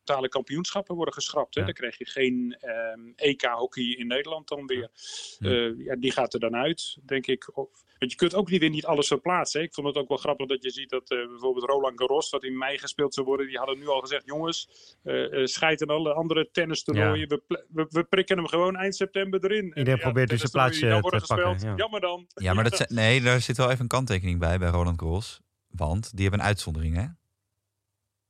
[0.07, 1.55] continentale kampioenschappen worden geschrapt.
[1.55, 1.61] Hè?
[1.61, 1.67] Ja.
[1.67, 4.91] Dan krijg je geen ehm, EK-hockey in Nederland dan weer.
[5.39, 5.51] Ja.
[5.51, 7.57] Eh, ja, die gaat er dan uit, denk ik.
[7.57, 9.61] Of, want je kunt ook niet weer niet alles verplaatsen.
[9.61, 9.67] Hè?
[9.67, 12.45] Ik vond het ook wel grappig dat je ziet dat eh, bijvoorbeeld Roland Garros, wat
[12.45, 14.69] in mei gespeeld zou worden, die hadden nu al gezegd, jongens,
[15.03, 18.97] eh uh, scheid en alle andere tennistoernooien, we, pl- we, we prikken hem gewoon eind
[18.97, 19.73] september erin.
[19.73, 21.77] En, Iedereen probeert dus een plaatsje te pakken.
[21.77, 22.27] Jammer dan.
[22.35, 25.41] Ja, maar dat, nee, daar zit wel even een kanttekening bij bij Roland Garros.
[25.69, 27.07] Want die hebben een uitzondering, hè?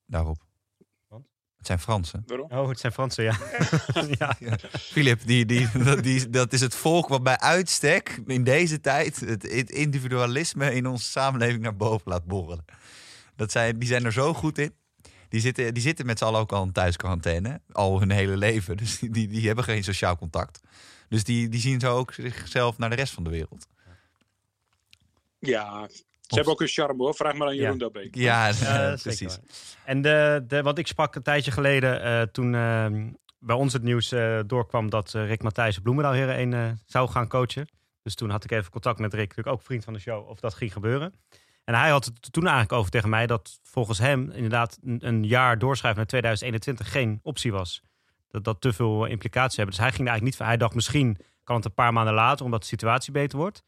[0.06, 0.45] daarop.
[1.56, 2.22] Het zijn Fransen.
[2.26, 2.50] Waarom?
[2.50, 3.38] Oh, het zijn Fransen, ja.
[4.18, 4.36] ja.
[4.78, 9.20] Filip, die, die, dat, die, dat is het volk wat bij uitstek in deze tijd
[9.20, 12.64] het, het individualisme in onze samenleving naar boven laat borrelen.
[13.36, 14.74] Dat zijn, die zijn er zo goed in.
[15.28, 18.76] Die zitten, die zitten met z'n allen ook al in thuisquarantaine, al hun hele leven.
[18.76, 20.60] Dus die, die, die hebben geen sociaal contact.
[21.08, 23.66] Dus die, die zien zo ook zichzelf naar de rest van de wereld.
[25.38, 25.88] Ja,
[26.26, 27.14] ze hebben ook een charme hoor.
[27.14, 27.78] Vraag maar aan Jeroen Ja.
[27.78, 28.14] Dabbeek.
[28.14, 28.52] Ja,
[29.02, 29.38] precies.
[29.84, 32.86] En de, de, wat ik sprak een tijdje geleden, eh, toen eh,
[33.46, 37.08] bij ons het nieuws eh, doorkwam dat eh, Rick Matthijs Bloemendaal Heren 1 eh, zou
[37.08, 37.68] gaan coachen.
[38.02, 40.40] Dus toen had ik even contact met Rick, natuurlijk ook vriend van de show, of
[40.40, 41.14] dat ging gebeuren.
[41.64, 45.24] En hij had het toen eigenlijk over tegen mij dat volgens hem inderdaad een, een
[45.24, 47.82] jaar doorschrijven naar 2021 geen optie was.
[48.28, 49.74] Dat dat te veel implicaties hebben.
[49.74, 50.46] Dus hij ging er eigenlijk niet van.
[50.46, 53.62] Hij dacht misschien kan het een paar maanden later, omdat de situatie beter wordt.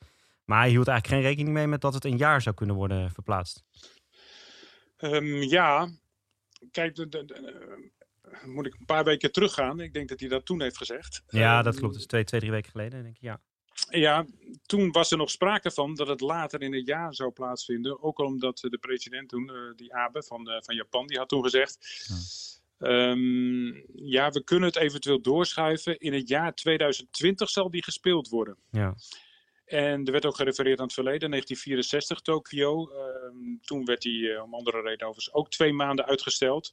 [0.49, 3.11] Maar hij hield eigenlijk geen rekening mee met dat het een jaar zou kunnen worden
[3.11, 3.65] verplaatst.
[4.97, 5.89] Ehm, ja,
[6.71, 7.91] kijk, de, de- de-
[8.23, 9.81] eh, moet ik een paar weken teruggaan.
[9.81, 11.23] Ik denk dat hij dat toen heeft gezegd.
[11.29, 11.93] Ja, Ehm, dat klopt.
[11.93, 13.23] Dat is twee, twee drie weken geleden, denk ik.
[13.23, 13.41] Ja.
[13.91, 14.27] Ja,
[14.67, 18.03] toen was er nog sprake van dat het later in het jaar zou plaatsvinden.
[18.03, 21.43] Ook omdat de president toen, eh, die Abe van, eh, van Japan, die had toen
[21.43, 21.79] gezegd...
[22.79, 23.67] ehm,
[24.09, 25.99] ja, we kunnen het eventueel doorschuiven.
[25.99, 28.57] In het jaar 2020 zal die gespeeld worden.
[28.71, 28.95] Ja.
[29.69, 32.91] En er werd ook gerefereerd aan het verleden, 1964 Tokio.
[32.91, 36.73] Ehm, toen werd die eh, om andere redenen overigens ook twee maanden uitgesteld.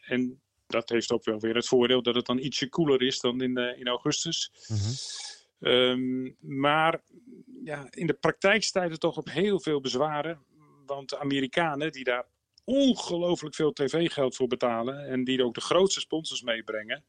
[0.00, 3.42] En dat heeft ook wel weer het voordeel dat het dan ietsje koeler is dan
[3.42, 4.50] in, eh, in augustus.
[4.68, 4.92] Mhm.
[5.60, 7.02] Ehm, maar
[7.64, 10.44] ja, in de praktijk staat het toch op heel veel bezwaren.
[10.86, 12.26] Want de Amerikanen die daar
[12.64, 17.04] ongelooflijk veel tv-geld voor betalen en die ook de grootste sponsors meebrengen,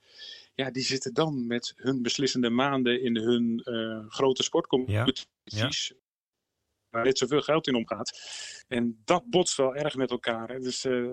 [0.57, 5.93] ja, die zitten dan met hun beslissende maanden in hun eh, grote sportcompetities.
[6.89, 8.19] Waar net zoveel geld in omgaat.
[8.67, 10.49] En dat botst wel erg met elkaar.
[10.49, 10.59] Hè.
[10.59, 11.07] Dus eh,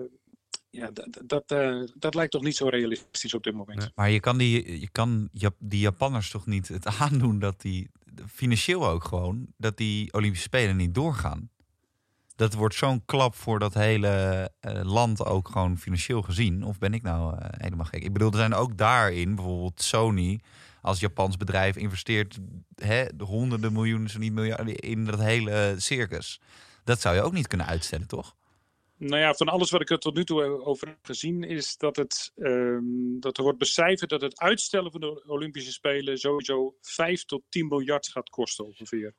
[0.69, 3.79] ja, dat, dat, eh, dat lijkt toch niet zo realistisch op dit moment.
[3.79, 3.91] Nee.
[3.95, 5.29] Maar je kan, die, je kan
[5.59, 7.89] die Japanners toch niet het aandoen dat die,
[8.27, 11.49] financieel ook gewoon, dat die Olympische Spelen niet doorgaan.
[12.35, 16.63] Dat wordt zo'n klap voor dat hele eh, land ook gewoon financieel gezien.
[16.63, 18.03] Of ben ik nou eh, helemaal gek?
[18.03, 20.39] Ik bedoel, er zijn ook daarin, bijvoorbeeld Sony
[20.81, 22.37] als Japans bedrijf investeert
[22.75, 26.41] hè, de honderden miljoenen, zo niet miljarden in dat hele circus.
[26.83, 28.35] Dat zou je ook niet kunnen uitstellen, toch?
[28.97, 31.95] Nou ja, van alles wat ik er tot nu toe over heb gezien, is dat,
[31.95, 37.25] het, ehm, dat er wordt becijferd dat het uitstellen van de Olympische Spelen sowieso 5
[37.25, 39.13] tot 10 miljard gaat kosten ongeveer.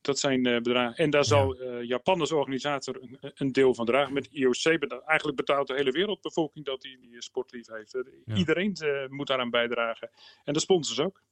[0.00, 0.96] Dat zijn eh, bedragen.
[0.96, 4.12] En daar zal eh, Japan als organisator een, een deel van dragen.
[4.12, 7.94] Met IOC, eigenlijk betaalt de hele wereldbevolking dat die, die sport lief heeft.
[7.94, 8.34] Eh, Ja.
[8.34, 10.10] Iedereen eh, moet daaraan bijdragen.
[10.44, 11.22] En de sponsors ook.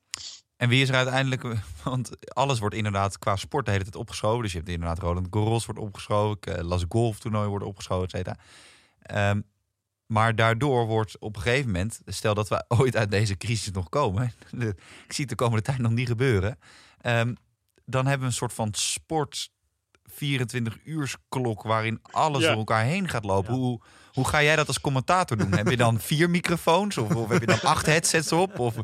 [0.59, 1.43] En wie is er uiteindelijk,
[1.85, 4.43] want alles wordt inderdaad qua sport de hele tijd opgeschoven.
[4.43, 8.11] Dus je hebt inderdaad Roland Garros wordt opgeschoven, eh, Las Golf toernooi wordt opgeschoven, et
[8.11, 8.37] cetera.
[9.03, 9.41] Ehm,
[10.07, 13.89] maar daardoor wordt op een gegeven moment, stel dat we ooit uit deze crisis nog
[13.89, 14.33] komen,
[15.07, 16.59] ik zie het de komende tijd nog niet gebeuren,
[17.01, 17.35] ehm,
[17.85, 19.51] dan hebben we een soort van sport
[20.05, 22.49] 24 uurs klok waarin alles Ja.
[22.49, 23.53] door elkaar heen gaat lopen.
[23.55, 23.59] Ja.
[23.59, 23.81] Hoe,
[24.19, 25.53] hoe ga jij dat als commentator doen?
[25.53, 28.59] heb je dan vier microfoons of, of heb je dan acht headsets op?
[28.59, 28.75] Of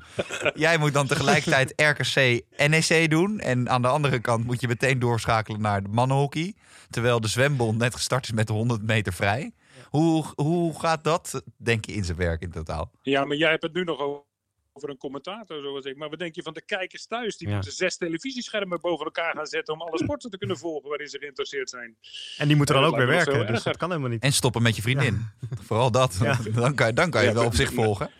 [0.54, 4.98] jij moet dan tegelijkertijd RKC NEC doen en aan de andere kant moet je meteen
[4.98, 6.54] doorschakelen naar de mannenhockey,
[6.90, 9.52] terwijl de zwembond net gestart is met de 100 meter vrij.
[9.88, 12.90] Hoe, hoe gaat dat, denk je, in zijn werk in totaal?
[13.02, 14.22] Ja, maar jij hebt het nu nog over
[14.76, 15.96] over een commentator, zoals ik.
[15.96, 17.36] Maar wat denk je van de kijkers thuis?
[17.36, 17.54] Die Ja.
[17.54, 21.18] moeten zes televisieschermen boven elkaar gaan zetten om alle sporten te kunnen volgen waarin ze
[21.18, 21.96] geïnteresseerd zijn.
[22.36, 23.46] En die moeten dan Ja, ook weer werken.
[23.46, 24.22] Dus dat kan helemaal niet.
[24.22, 25.26] En stoppen met je vriendin.
[25.60, 26.18] Vooral dat.
[26.22, 26.38] Ja.
[26.52, 28.10] Dan kan je, dan kan je het wel op zich volgen.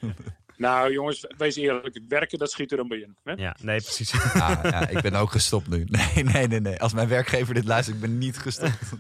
[0.57, 2.01] Nou jongens, wees eerlijk.
[2.09, 3.17] Werken, dat schiet er dan bij in.
[3.25, 3.33] Hè?
[3.33, 4.13] Ja, nee, precies.
[4.35, 5.85] Ah, ja, ik ben ook gestopt nu.
[5.89, 6.81] Nee, nee, nee, nee.
[6.81, 8.79] Als mijn werkgever dit luistert, ik ben niet gestopt.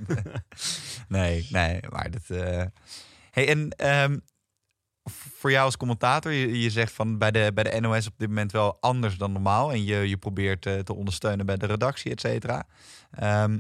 [1.09, 2.23] Nee, nee, maar dat.
[2.38, 2.64] eh
[3.31, 4.19] Hey, en ehm,
[5.11, 8.29] voor jou als commentator, je, je zegt van bij de, bij de NOS op dit
[8.29, 9.73] moment wel anders dan normaal.
[9.73, 12.67] En je, je probeert eh, te ondersteunen bij de redactie, et cetera.
[13.11, 13.59] Ehm,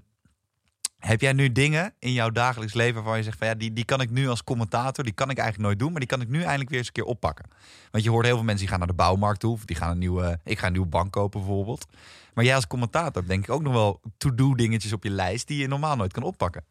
[0.98, 3.84] heb jij nu dingen in jouw dagelijks leven waarvan je zegt van ja, die, die
[3.84, 6.28] kan ik nu als commentator, die kan ik eigenlijk nooit doen, maar die kan ik
[6.28, 7.50] nu eindelijk weer eens een keer oppakken.
[7.90, 9.90] Want je hoort heel veel mensen die gaan naar de bouwmarkt toe, of die gaan
[9.90, 11.86] een nieuwe, ik ga een nieuwe bank kopen bijvoorbeeld.
[12.34, 15.58] Maar jij als commentator denk ik ook nog wel to-do dingetjes op je lijst die
[15.58, 16.64] je normaal nooit kan oppakken.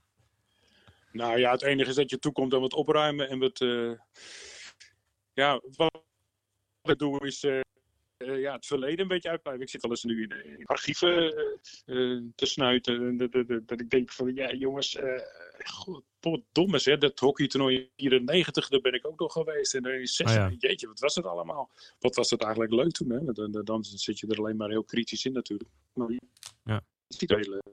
[1.11, 3.61] Nou ja, het enige is dat je toekomt aan wat opruimen en wat.
[3.61, 3.91] eh,
[5.33, 6.03] ja, wat
[6.81, 7.43] ik doe is.
[7.43, 7.59] eh,
[8.17, 9.63] eh, ja, het verleden een beetje uitblijven.
[9.63, 11.33] Ik zit wel eens nu in, eh, in archieven
[12.35, 13.07] te snuiten.
[13.07, 15.19] En Dat, dat, dat, dat ik denk van, ja jongens, eh
[15.63, 16.03] god,
[16.51, 16.97] domme hè.
[16.97, 19.75] Dat hockeytoernooi in 94, daar ben ik ook nog geweest.
[19.75, 20.51] En dan in 6, Oh ja.
[20.57, 21.71] jeetje, wat was het allemaal?
[21.99, 23.33] Wat was het eigenlijk leuk toen, hè?
[23.33, 25.69] Dan, dan, dan zit je er alleen maar heel kritisch in natuurlijk.
[25.93, 26.11] Maar
[26.63, 26.81] Ja.
[27.07, 27.63] ziet hele...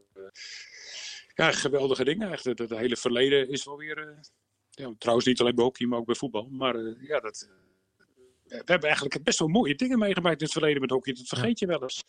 [1.35, 2.59] ja, geweldige dingen eigenlijk.
[2.59, 4.21] Het, het hele verleden is wel weer...
[4.81, 6.49] eh, ja, trouwens niet alleen bij hockey, maar ook bij voetbal.
[6.51, 7.49] Maar eh, ja, dat,
[8.49, 11.13] we hebben eigenlijk best wel mooie dingen meegemaakt in het verleden met hockey.
[11.13, 12.05] Dat vergeet je wel eens.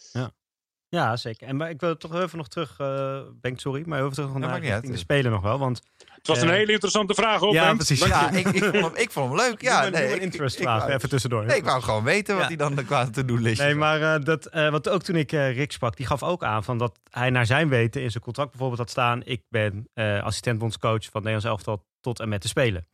[0.89, 1.47] Ja, zeker.
[1.47, 4.71] En maar ik wil toch even nog terug, eh Benk, sorry, maar even terug naar
[4.71, 4.87] uit.
[4.87, 5.59] de Spelen nog wel.
[5.59, 5.81] Want
[6.15, 7.53] Het was een Eh, hele interessante vraag, hoor.
[7.53, 8.05] ja, precies.
[8.05, 9.61] Ja, ik, ik, vond hem, ik vond hem leuk.
[9.71, 11.45] Ja, ja, nee, nee, een ik- interest ik, vraag, wou- even tussendoor.
[11.45, 12.47] Nee, ik wou gewoon weten wat Ja.
[12.47, 13.81] hij dan qua to-do listje Nee, had.
[13.81, 16.63] maar eh, dat, eh, want ook toen ik eh, Rick sprak, die gaf ook aan
[16.63, 20.23] van dat hij naar zijn weten in zijn contract bijvoorbeeld had staan: ik ben eh
[20.23, 22.87] assistent bondscoach van Nederlands elftal tot en met te spelen.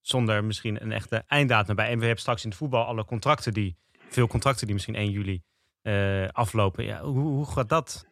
[0.00, 1.88] Zonder misschien een echte einddatum bij.
[1.88, 3.76] En we hebben straks in het voetbal alle contracten die,
[4.08, 5.42] veel contracten die misschien 1 juli
[5.82, 6.84] eh, aflopen.
[6.84, 8.06] Ja, hoe, hoe gaat dat?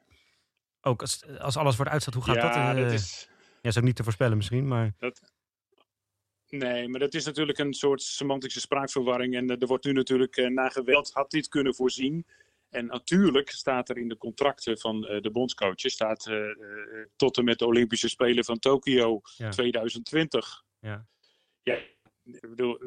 [0.81, 2.77] Ook als, als alles wordt uitgesteld, hoe gaat ja, dat?
[2.77, 3.29] eh, dat is...
[3.63, 4.95] Ja, is ook niet te voorspellen misschien, maar
[6.49, 9.35] Nee, maar dat is natuurlijk een soort semantische spraakverwarring.
[9.35, 12.27] En eh, er wordt nu natuurlijk uh, naar geweld had dit kunnen voorzien.
[12.77, 15.93] En natuurlijk staat er in de contracten van uh, de bondscoaches...
[15.93, 16.51] staat uh,
[17.17, 19.51] tot en met de Olympische Spelen van Tokio Ja.
[19.51, 20.63] 2020.
[20.79, 21.07] Ja.
[21.63, 21.75] Ja,
[22.25, 22.79] ik bedoel...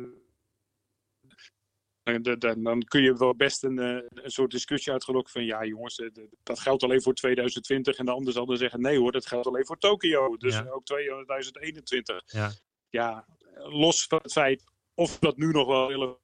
[2.03, 5.45] eh, dan- kun je wel best een, eh, een soort discussie uitgelokken van...
[5.45, 6.09] ja jongens, eh,
[6.43, 7.97] dat geldt alleen voor 2020.
[7.97, 8.81] En de ander zal dan zeggen...
[8.81, 10.37] nee hoor, dat geldt alleen voor Tokio.
[10.37, 10.67] Dus Ja.
[10.69, 12.51] ook 2021 ja.
[12.89, 13.25] ja,
[13.55, 16.19] los van het feit of dat nu nog wel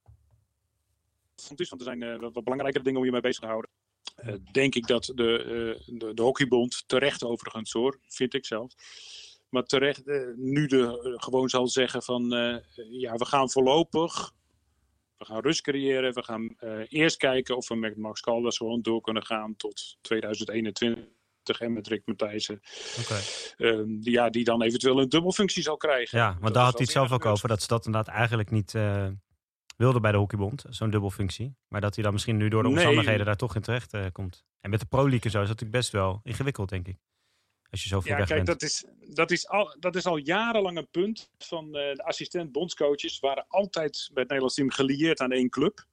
[1.36, 3.48] relevant is, want er zijn eh, wat, wat belangrijkere dingen om je mee bezig te
[3.48, 3.70] houden.
[4.16, 8.74] Eh, denk ik dat de, eh, de, de Hockeybond, terecht overigens hoor, vind ik zelf.
[9.50, 12.30] Maar terecht nu de, gewoon zal zeggen van
[12.90, 14.32] ja, we gaan voorlopig,
[15.18, 16.14] we gaan rust creëren.
[16.14, 16.56] We gaan
[16.88, 21.14] eerst kijken of we met Max Caldas gewoon door kunnen gaan tot 2021.
[21.60, 22.62] En met Rick Matthijssen.
[23.00, 23.20] Oké.
[23.58, 26.18] Ehm, die, ja, die dan eventueel een dubbelfunctie zal krijgen.
[26.18, 27.48] Ja, is daar had hij het zelf ook over.
[27.48, 28.74] Dat ze dat inderdaad eigenlijk niet
[29.76, 30.66] wilde bij de hockeybond.
[30.70, 31.56] Zo'n dubbelfunctie.
[31.68, 32.78] Maar dat hij dan misschien nu door de Nee.
[32.78, 34.46] omstandigheden daar toch in terecht eh, komt.
[34.62, 36.98] En met de Pro League en zo is dat natuurlijk best wel ingewikkeld, denk ik.
[37.70, 38.60] Als je zoveel Ja, weg kijk, bent.
[38.60, 38.86] dat is,
[39.16, 43.20] dat, is al, dat is al jarenlang een punt van eh, de assistent-bondscoaches.
[43.20, 45.86] waren altijd bij het Nederlands team gelieerd aan één club.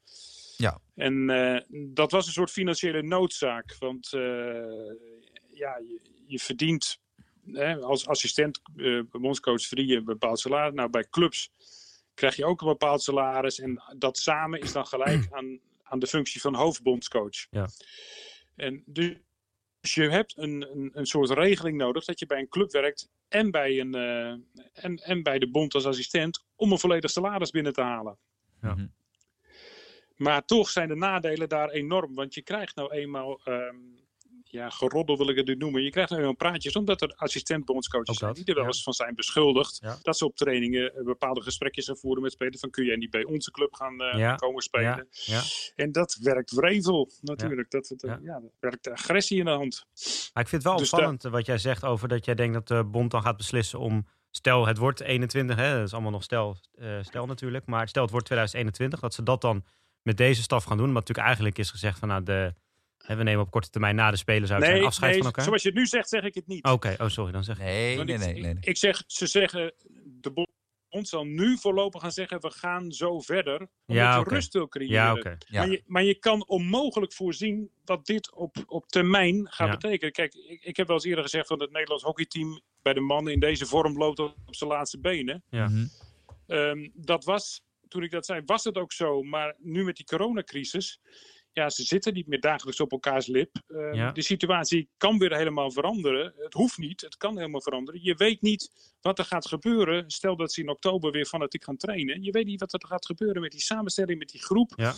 [0.57, 0.79] Ja.
[0.95, 1.61] En eh,
[1.95, 3.77] dat was een soort financiële noodzaak.
[3.79, 4.21] Want eh,
[5.55, 6.99] ja, je, je verdient
[7.53, 10.75] hè, als assistent eh, bondscoach verdien je een bepaald salaris.
[10.75, 11.51] Nou, bij clubs
[12.15, 13.59] krijg je ook een bepaald salaris.
[13.61, 17.47] En dat samen is dan gelijk aan, aan de functie van hoofdbondscoach.
[17.51, 17.69] Ja.
[18.57, 19.17] En dus
[19.83, 23.11] dus je hebt een, een, een soort regeling nodig dat je bij een club werkt
[23.29, 24.31] en bij, een, eh,
[24.85, 28.19] en, en bij de bond als assistent om een volledig salaris binnen te halen.
[28.61, 28.75] Ja.
[28.75, 28.87] Mhm.
[30.17, 33.77] Maar toch zijn de nadelen daar enorm, want je krijgt nou eenmaal, ehm,
[34.53, 38.17] ja, geroddel wil ik het nu noemen, je krijgt nou eenmaal praatjes omdat er assistent-bondscoaches
[38.17, 38.69] zijn die er wel ja.
[38.69, 39.79] eens van zijn beschuldigd.
[39.83, 39.99] Ja.
[40.03, 43.11] Dat ze op trainingen eh, bepaalde gesprekjes gaan voeren met spelers van kun jij niet
[43.11, 44.35] bij onze club gaan eh, Ja.
[44.35, 45.09] komen spelen.
[45.11, 45.43] Ja, ja.
[45.77, 48.41] En dat werkt wrevel natuurlijk, dat, dat, Ja.
[48.41, 49.87] dat werkt agressie in de hand.
[50.33, 52.55] Maar ik vind het wel Dus opvallend eh, wat jij zegt over dat jij denkt
[52.55, 54.07] dat de bond dan gaat beslissen om...
[54.31, 56.57] Stel, het wordt 21, hè, dat is allemaal nog stel,
[57.01, 57.67] stel natuurlijk.
[57.67, 59.65] Maar stel, het wordt 2021, dat ze dat dan
[60.03, 60.87] met deze staf gaan doen.
[60.87, 62.55] Wat natuurlijk eigenlijk is gezegd van, nou, de,
[63.07, 65.45] we nemen op korte termijn na de spelen zou het zijn afscheid nee van elkaar.
[65.45, 66.65] zoals je het nu zegt, zeg ik het niet.
[66.65, 67.65] Oké, oh sorry, dan zeg ik.
[67.65, 68.43] Nee, nee, ik, nee, nee.
[68.43, 68.57] nee.
[68.61, 70.31] Ik, zeg, ze zeggen, de
[70.89, 73.55] bond zal nu voorlopig gaan zeggen, we gaan zo verder.
[73.61, 75.39] Omdat Ja, je rust wil creëren.
[75.49, 75.59] Ja.
[75.61, 79.73] Maar, je, maar je kan onmogelijk voorzien wat dit op, op termijn gaat Ja.
[79.77, 80.13] betekenen.
[80.13, 83.33] Kijk, ik, ik heb wel eens eerder gezegd van het Nederlands hockeyteam bij de mannen
[83.33, 85.45] in deze vorm loopt op, op zijn laatste benen.
[85.51, 85.69] Ja.
[85.69, 85.87] Mhm.
[86.47, 89.23] Ehm, dat was, toen ik dat zei, was het ook zo.
[89.23, 91.01] Maar nu met die coronacrisis,
[91.53, 93.57] ja, ze zitten niet meer dagelijks op elkaars lip.
[93.69, 94.13] Ehm, Ja.
[94.13, 96.35] De situatie kan weer helemaal veranderen.
[96.37, 98.03] Het hoeft niet, het kan helemaal veranderen.
[98.03, 100.11] Je weet niet wat er gaat gebeuren.
[100.11, 102.23] Stel dat ze in oktober weer fanatiek gaan trainen.
[102.23, 104.73] Je weet niet wat er gaat gebeuren met die samenstelling, met die groep.
[104.77, 104.95] Ja.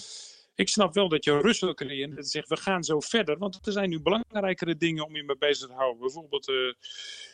[0.55, 2.15] Ik snap wel dat je rust wil creëren.
[2.15, 3.39] Dat je zegt, we gaan zo verder.
[3.39, 6.01] Want er zijn nu belangrijkere dingen om je mee bezig te houden.
[6.01, 6.73] Bijvoorbeeld eh,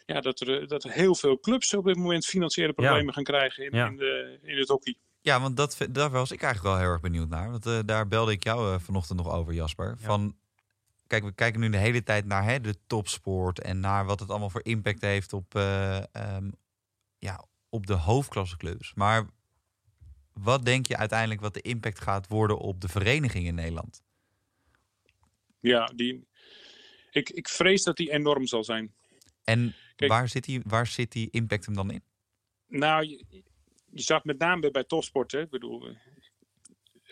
[0.07, 3.65] ja, dat, er, dat er heel veel clubs op dit moment financiële problemen gaan krijgen
[3.65, 4.97] in, in, de, in het hockey.
[5.23, 7.51] Ja, want dat, daar was ik eigenlijk wel heel erg benieuwd naar.
[7.51, 9.97] Want eh, daar belde ik jou eh, vanochtend nog over, Jasper.
[9.99, 10.07] Ja.
[10.07, 10.37] Van,
[11.07, 13.61] kijk, we kijken nu de hele tijd naar hè, de topsport...
[13.61, 16.51] en naar wat het allemaal voor impact heeft op, eh, ehm,
[17.19, 18.95] ja, op de hoofdklasseclubs.
[18.95, 19.27] Maar
[20.33, 24.03] wat denk je uiteindelijk wat de impact gaat worden op de vereniging in Nederland?
[25.61, 26.27] Ja, die,
[27.11, 28.95] ik, ik vrees dat die enorm zal zijn.
[29.45, 32.03] En Kijk- waar, zit die, waar zit die impact hem dan in?
[32.67, 33.25] Nou,
[33.93, 35.41] je, zag met name bij topsport, hè.
[35.41, 35.97] Ik bedoel, eh,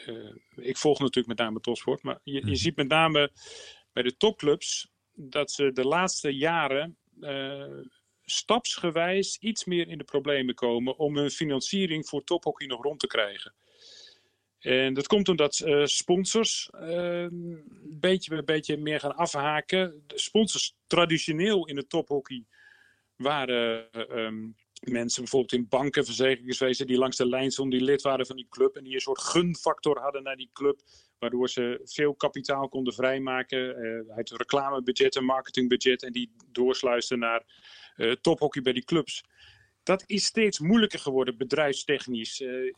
[0.06, 2.48] eh, ik volg natuurlijk met name topsport, maar je, Mhm.
[2.48, 3.30] je ziet met name
[3.92, 7.80] bij de topclubs dat ze de laatste jaren eh,
[8.24, 13.06] stapsgewijs iets meer in de problemen komen om hun financiering voor tophockey nog rond te
[13.06, 13.54] krijgen.
[14.58, 17.64] En dat komt omdat sponsors eh, een
[18.00, 20.02] beetje bij beetje meer gaan afhaken.
[20.06, 22.44] De sponsors traditioneel in het tophockey
[23.16, 24.48] waren eh, ehm,
[24.80, 28.46] mensen bijvoorbeeld in banken, verzekeringswezen die langs de lijn stonden, die lid waren van die
[28.50, 30.80] club en die een soort gunfactor hadden naar die club,
[31.18, 37.44] waardoor ze veel kapitaal konden vrijmaken uh, uit reclamebudget en marketingbudget en die doorsluisten naar
[37.96, 39.24] uh, tophockey bij die clubs.
[39.82, 42.40] Dat is steeds moeilijker geworden, bedrijfstechnisch.
[42.40, 42.72] Uh,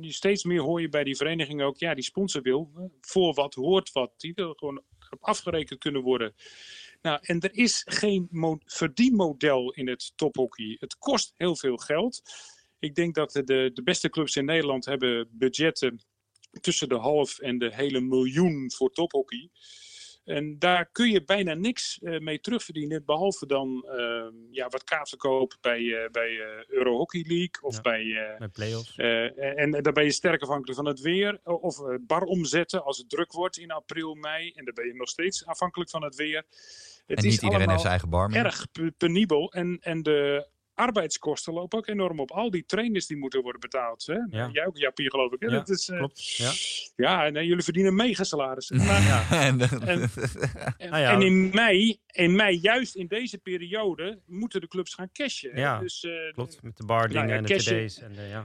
[0.00, 3.92] steeds meer hoor je bij die vereniging ook, ja, die sponsor wil voor wat hoort
[3.92, 4.14] wat.
[4.16, 4.82] Die wil gewoon
[5.20, 6.34] afgerekend kunnen worden.
[7.04, 8.28] Nou, en er is geen
[8.64, 10.76] verdienmodel in het tophockey.
[10.80, 12.22] Het kost heel veel geld.
[12.78, 16.00] Ik denk dat de, de beste clubs in Nederland hebben budgetten
[16.60, 19.50] tussen de half en de hele miljoen voor tophockey.
[20.24, 25.56] En daar kun je bijna niks uh, mee terugverdienen, behalve dan uh, ja, wat kaartverkoop
[25.60, 28.96] bij, uh, bij Euro Hockey League of Ja, bij, Met play-offs.
[28.96, 31.40] en, en daar ben je sterk afhankelijk van het weer.
[31.42, 34.50] Of bar omzetten als het druk wordt in april, mei.
[34.54, 36.44] En dan ben je nog steeds afhankelijk van het weer.
[37.06, 39.52] Het en is niet iedereen heeft allemaal zijn eigen erg pe- penibel.
[39.52, 42.30] En, en de arbeidskosten lopen ook enorm op.
[42.30, 44.06] Al die trainers die moeten worden betaald.
[44.06, 44.18] Hè?
[44.30, 44.48] Ja.
[44.52, 45.40] Jij ook, Jaapie, geloof ik.
[45.40, 45.46] Hè?
[45.46, 46.36] Ja, dat is, eh, Klopt.
[46.36, 46.52] Ja.
[46.96, 48.76] ja, nee, jullie verdienen mega salarissen.
[48.76, 49.30] Maar, Ja.
[49.46, 50.10] En, En- en,
[50.90, 51.12] Nou ja.
[51.12, 55.56] en in, mei, in mei, juist in deze periode, moeten de clubs gaan cashen.
[55.56, 56.62] Ja, Dus, eh, Klopt.
[56.62, 57.54] Met de bar dingen Nou ja, en de
[57.86, 57.98] td's.
[58.00, 58.44] En de, ja.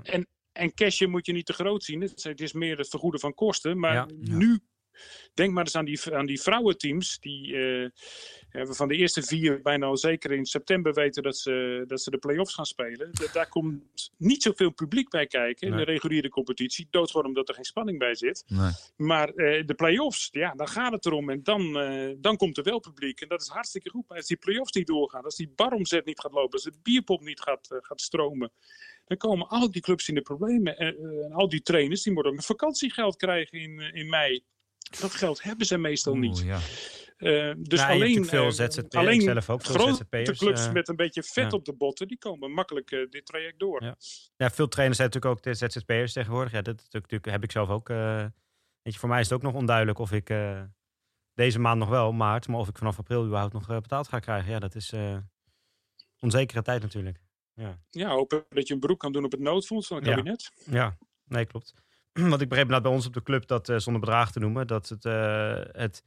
[0.52, 2.02] En cashen moet je niet te groot zien.
[2.02, 3.80] Het is, meer het vergoeden van kosten.
[3.80, 4.08] Maar Ja.
[4.22, 4.36] Ja.
[4.36, 4.60] nu,
[5.34, 7.20] denk maar eens aan die, aan die vrouwenteams.
[7.20, 7.54] Die
[8.52, 12.12] we van de eerste vier bijna al zeker in september weten dat ze, dat ze
[12.12, 13.10] de play-offs gaan spelen.
[13.12, 13.84] Da- daar komt
[14.18, 15.86] niet zoveel publiek bij kijken in Nee.
[15.86, 16.88] de reguliere competitie.
[16.90, 18.44] Doodgewoon omdat er geen spanning bij zit.
[18.48, 18.72] nee.
[18.96, 21.30] Maar eh, de play-offs, ja, dan gaat het erom.
[21.30, 23.22] En dan, eh, dan komt er wel publiek.
[23.22, 24.08] En dat is hartstikke goed.
[24.08, 27.22] Maar als die play-offs niet doorgaan, als die baromzet niet gaat lopen, als de bierpop
[27.22, 28.52] niet gaat, gaat stromen,
[29.06, 30.78] dan komen al die clubs in de problemen.
[30.78, 30.96] En,
[31.32, 34.44] al die trainers, die moeten ook een vakantiegeld krijgen in, in mei.
[35.00, 36.40] Dat geld hebben ze meestal niet.
[36.40, 36.60] Ja.
[37.18, 40.88] Eh, dus Nou, alleen, veel eh, ZZP'ers, alleen zelf ook grote ZZP'ers, clubs eh, met
[40.88, 41.58] een beetje vet ja.
[41.58, 43.84] op de botten, die komen makkelijk eh, dit traject door.
[43.84, 43.96] Ja.
[44.38, 46.52] Ja, veel trainers zijn natuurlijk ook de ZZP'ers tegenwoordig.
[46.52, 47.90] Ja, dat natuurlijk, heb ik zelf ook.
[47.90, 48.26] eh,
[48.82, 50.62] weet je, voor mij is het ook nog onduidelijk of ik eh,
[51.34, 54.20] deze maand nog wel, maart, maar of ik vanaf april überhaupt nog eh, betaald ga
[54.20, 54.52] krijgen.
[54.52, 55.18] Ja, dat is eh,
[56.20, 57.20] onzekere tijd natuurlijk.
[57.90, 60.12] Ja, hopen dat je een beroep kan doen op het noodfonds van het Ja.
[60.16, 60.52] kabinet.
[60.66, 61.74] Ja, nee, klopt.
[62.30, 64.90] Want ik begreep bij ons op de club dat, eh, zonder bedrag te noemen, dat
[64.90, 66.04] het, eh, het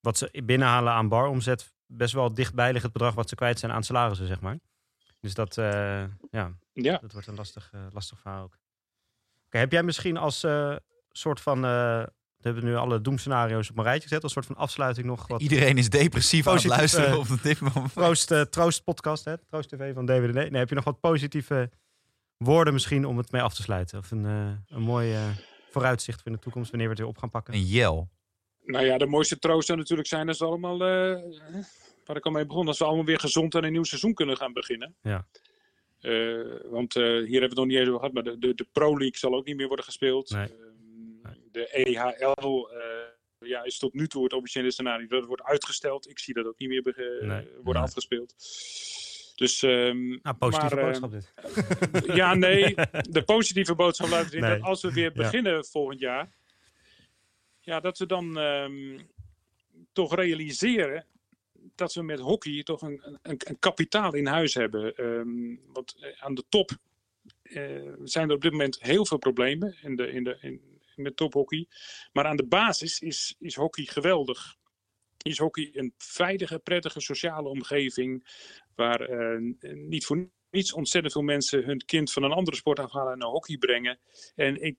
[0.00, 3.72] wat ze binnenhalen aan baromzet best wel dichtbij ligt het bedrag wat ze kwijt zijn
[3.72, 4.58] aan salarissen, zeg maar.
[5.20, 6.98] Dus dat, eh, ja, Ja.
[6.98, 8.58] dat wordt een lastig, eh, lastig verhaal ook.
[9.46, 10.76] Oké, heb jij misschien als eh,
[11.10, 12.02] soort van, eh,
[12.36, 15.40] we hebben nu alle doemscenario's op een rijtje gezet, als soort van afsluiting nog wat
[15.40, 17.92] Iedereen is depressief aan het Positief, luisteren op dit moment.
[17.92, 19.38] troost, eh, troost podcast, hè?
[19.38, 20.32] Troost TV van DWD.
[20.34, 21.70] Nee, heb je nog wat positieve
[22.36, 23.98] woorden misschien om het mee af te sluiten?
[23.98, 25.28] Of een, eh, een mooi eh,
[25.70, 27.54] vooruitzicht voor in de toekomst, wanneer we het weer op gaan pakken?
[27.54, 28.08] Een jel.
[28.64, 31.22] Nou ja, de mooiste troost zou natuurlijk zijn als we allemaal, eh,
[32.04, 34.36] waar ik al mee begon, als we allemaal weer gezond aan een nieuw seizoen kunnen
[34.36, 34.96] gaan beginnen.
[35.02, 35.26] Ja.
[36.00, 38.54] Eh, want eh, hier hebben we het nog niet eens over gehad, maar de, de,
[38.54, 40.30] de Pro League zal ook niet meer worden gespeeld.
[40.30, 40.46] Nee.
[41.22, 45.42] Ehm, De EHL eh, ja, is tot nu toe het officiële scenario dat het wordt
[45.42, 46.08] uitgesteld.
[46.08, 47.26] Ik zie dat ook niet meer Nee.
[47.54, 47.82] worden Nee.
[47.82, 48.34] afgespeeld.
[49.36, 51.32] Dus ehm, Nou, positieve maar, eh, boodschap dit.
[52.20, 52.74] ja, nee.
[53.10, 54.50] De positieve boodschap luidt erin Nee.
[54.58, 55.22] dat als we weer Ja.
[55.22, 56.34] beginnen volgend jaar,
[57.60, 58.98] ja, dat we dan ehm,
[59.92, 61.06] toch realiseren
[61.74, 64.96] dat we met hockey toch een, een, een kapitaal in huis hebben.
[64.96, 66.70] Ehm, want eh, aan de top
[67.42, 70.60] eh, zijn er op dit moment heel veel problemen in de, in de, in,
[70.94, 71.66] met tophockey.
[72.12, 74.56] Maar aan de basis is, is hockey geweldig.
[75.22, 78.26] Is hockey een veilige, prettige sociale omgeving
[78.76, 83.12] waar eh, niet voor niets ontzettend veel mensen hun kind van een andere sport afhalen
[83.12, 83.98] en naar hockey brengen.
[84.34, 84.76] En ik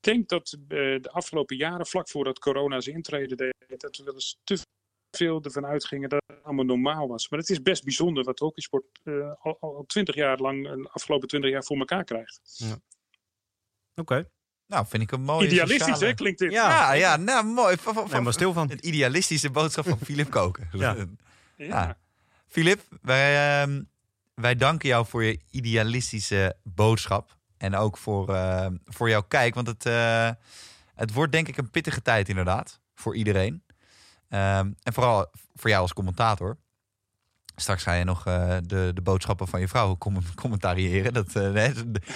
[0.00, 4.14] denk dat eh, de afgelopen jaren, vlak voordat corona zijn intrede deed, dat we wel
[4.14, 4.58] eens te
[5.16, 7.28] veel ervan uitgingen dat het allemaal normaal was.
[7.28, 10.88] Maar het is best bijzonder wat de hockeysport eh, al, al 20 jaar lang, de
[10.92, 12.40] afgelopen 20 jaar voor elkaar krijgt.
[13.94, 14.28] Oké.
[14.66, 16.52] Nou, vind ik een mooie Idealistisch, sociale- hè, klinkt dit?
[16.52, 16.68] Ja.
[16.68, 17.76] Ja, ja, nou mooi.
[17.76, 18.68] Van, van, Nee, maar stil van.
[18.70, 20.68] het idealistische boodschap van Philip Koken.
[20.72, 20.96] Ja.
[21.56, 21.98] Ja.
[22.52, 23.82] Filip, wij, ehm,
[24.34, 27.36] wij danken jou voor je idealistische boodschap.
[27.56, 29.54] En ook voor, eh, voor jouw kijk.
[29.54, 30.30] Want het, eh,
[30.94, 32.80] het wordt denk ik een pittige tijd inderdaad.
[32.94, 33.62] Voor iedereen.
[34.28, 36.58] Ehm, en vooral voor jou als commentator.
[37.56, 41.12] Straks ga je nog eh, de, de boodschappen van je vrouw com commentariëren.
[41.12, 41.70] Dat, eh,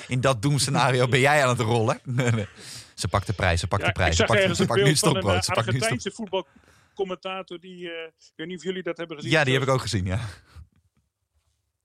[0.09, 2.01] in dat doemscenario ben jij aan het rollen.
[2.95, 4.17] ze pakt de prijs, ze pakt Ja, de prijs.
[4.17, 5.45] Ze pakt, ze pakt nu stokbrood.
[5.45, 5.91] Ze pakt nu stok...
[5.91, 6.45] Argentijnse
[6.97, 9.31] voetbalcommentator die, eh, ik weet niet of jullie dat hebben gezien.
[9.33, 10.21] Ja, die heb ik ook gezien, ja.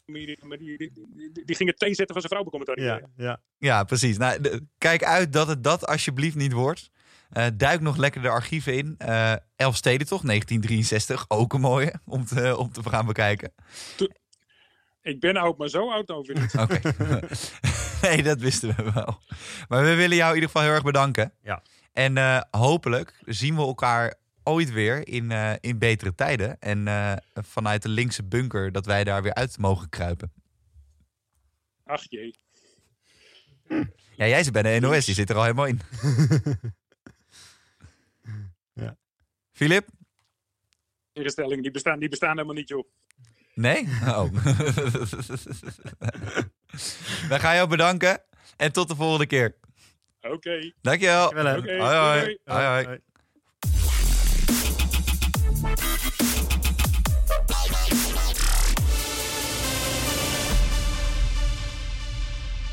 [0.06, 3.12] Maar die, die, die, die ging het thee zetten van zijn vrouw becommentariëren.
[3.16, 3.42] Ja, ja.
[3.58, 4.18] Ja, precies.
[4.18, 6.90] Nou, de- kijk uit dat het dat alsjeblieft niet wordt.
[7.30, 8.96] Eh, duik nog lekker de archieven in.
[8.98, 10.22] Eh Elf steden toch?
[10.22, 11.26] 1963.
[11.28, 13.54] Ook een mooie om te, om te gaan bekijken.
[15.02, 16.56] Ik ben oud, maar zo oud weer niet.
[16.64, 16.80] Oké.
[18.08, 19.22] nee, dat wisten we wel.
[19.68, 21.34] Maar we willen jou in ieder geval heel erg bedanken.
[21.44, 21.62] Ja.
[21.94, 26.60] En eh, hopelijk zien we elkaar ooit weer in, eh, in betere tijden.
[26.60, 30.32] En eh, vanuit de linkse bunker dat wij daar weer uit mogen kruipen.
[31.86, 32.36] Ach jee.
[34.16, 35.82] Ja, jij zit bij de NOS, die zit er al helemaal in.
[38.74, 38.98] Ja.
[39.52, 39.88] Filip?
[41.14, 42.88] Tegenstellingen, die bestaan, die bestaan helemaal niet, joh.
[43.54, 43.88] Nee?
[44.08, 44.34] Oh.
[47.30, 48.22] Dan ga je jou bedanken.
[48.58, 49.56] En tot de volgende keer.
[50.22, 50.74] Oké.
[50.82, 51.34] Dankjewel.
[51.34, 51.78] Hoi.
[51.80, 51.96] Hoi,
[52.46, 52.86] hoi.
[52.86, 53.00] Hoi.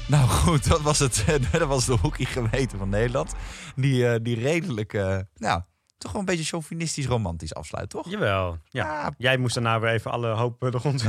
[0.08, 3.34] Nou goed, dat was, het, dat was de hockey geweten van Nederland.
[3.76, 5.62] Die, eh, die redelijk, eh, nou,
[5.98, 8.10] toch wel een beetje chauvinistisch romantisch afsluit, toch?
[8.10, 8.58] Jawel.
[8.68, 8.84] Ja.
[8.86, 9.14] Ja.
[9.18, 11.00] Jij moest daarna weer even alle hoop de grond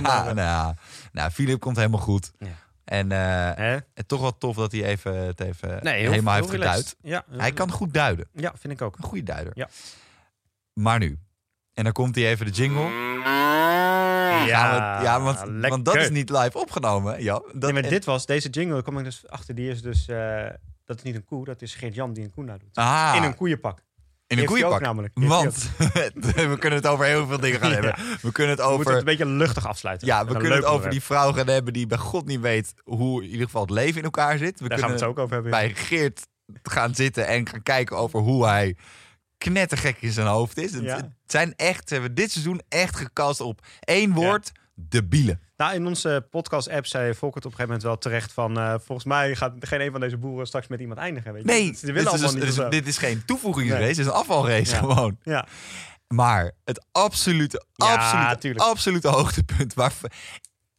[0.00, 0.74] maar, eh, nou,
[1.12, 2.32] nou, Filip komt helemaal goed.
[2.38, 2.46] Ja.
[2.84, 6.54] En eh, toch wel tof dat hij even, het even Nee, heel, helemaal heel heeft
[6.54, 6.96] geduid.
[7.02, 8.28] Ja, Hij kan goed duiden.
[8.32, 8.96] Ja, vind ik ook.
[8.96, 9.52] Een goede duider.
[9.56, 9.68] Ja.
[10.72, 11.18] Maar nu.
[11.74, 12.90] En dan komt hij even de jingle.
[14.44, 15.70] Ja, ja want, lekker.
[15.70, 17.22] want dat is niet live opgenomen.
[17.22, 19.82] Ja, dat, Nee, maar en- dit was, deze jingle, kom ik dus achter, die is
[19.82, 20.46] dus, eh,
[20.84, 22.74] dat is niet een koe, dat is Geert-Jan die een koe nadoet.
[22.76, 23.78] ah, In een koeienpak.
[23.78, 23.84] in
[24.26, 24.80] een heeft hij ook koeienpak.
[24.80, 25.12] namelijk.
[25.14, 25.70] Heeft Want
[26.52, 27.74] we kunnen het over heel veel dingen gaan Ja.
[27.74, 27.94] hebben.
[28.22, 28.70] We kunnen het ook.
[28.70, 29.06] We moeten over...
[29.06, 30.06] het een beetje luchtig afsluiten.
[30.06, 33.22] Ja, we kunnen het over die vrouw gaan hebben die bij God niet weet hoe
[33.22, 34.60] in ieder geval het leven in elkaar zit.
[34.60, 35.50] We Daar gaan we kunnen het ook over hebben.
[35.50, 36.26] bij Geert
[36.62, 38.76] gaan zitten en gaan kijken over hoe hij
[39.38, 40.72] knettergek in zijn hoofd is.
[40.72, 40.96] Het, Ja.
[40.96, 45.40] het zijn echt, ze hebben dit seizoen echt gekast op één woord, debielen.
[45.56, 48.58] Nou, in onze podcast-app zei Volkert op een gegeven moment wel terecht van...
[48.58, 51.32] eh, volgens mij gaat geen een van deze boeren straks met iemand eindigen.
[51.32, 51.48] Weet je?
[51.48, 52.68] Nee, Ze willen dit, is, niet dit, is, zo.
[52.68, 53.88] dit is geen toevoegingsrace, Nee.
[53.88, 54.78] dit is een afvalrace Ja.
[54.78, 55.18] gewoon.
[55.22, 55.46] Ja,
[56.08, 59.92] Maar het absolute, absolute, absolute hoogtepunt waar,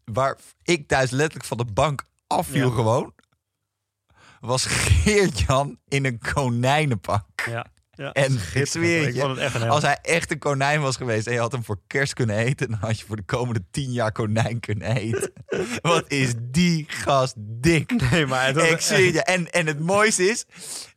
[0.06, 3.14] waar ik thuis letterlijk van de bank afviel gewoon,
[4.40, 7.26] was Geert-Jan in een konijnenpak.
[7.46, 7.66] ja.
[7.98, 8.12] Ja.
[8.12, 9.68] En ik zweer je.
[9.68, 12.70] Als hij echt een konijn was geweest en je had hem voor kerst kunnen eten,
[12.70, 15.32] dan had je voor de komende tien jaar konijn kunnen eten.
[15.82, 18.10] Wat is die gast dik?
[18.12, 19.24] Nee, maar het Ik zie je.
[19.24, 20.46] En, en het mooiste is,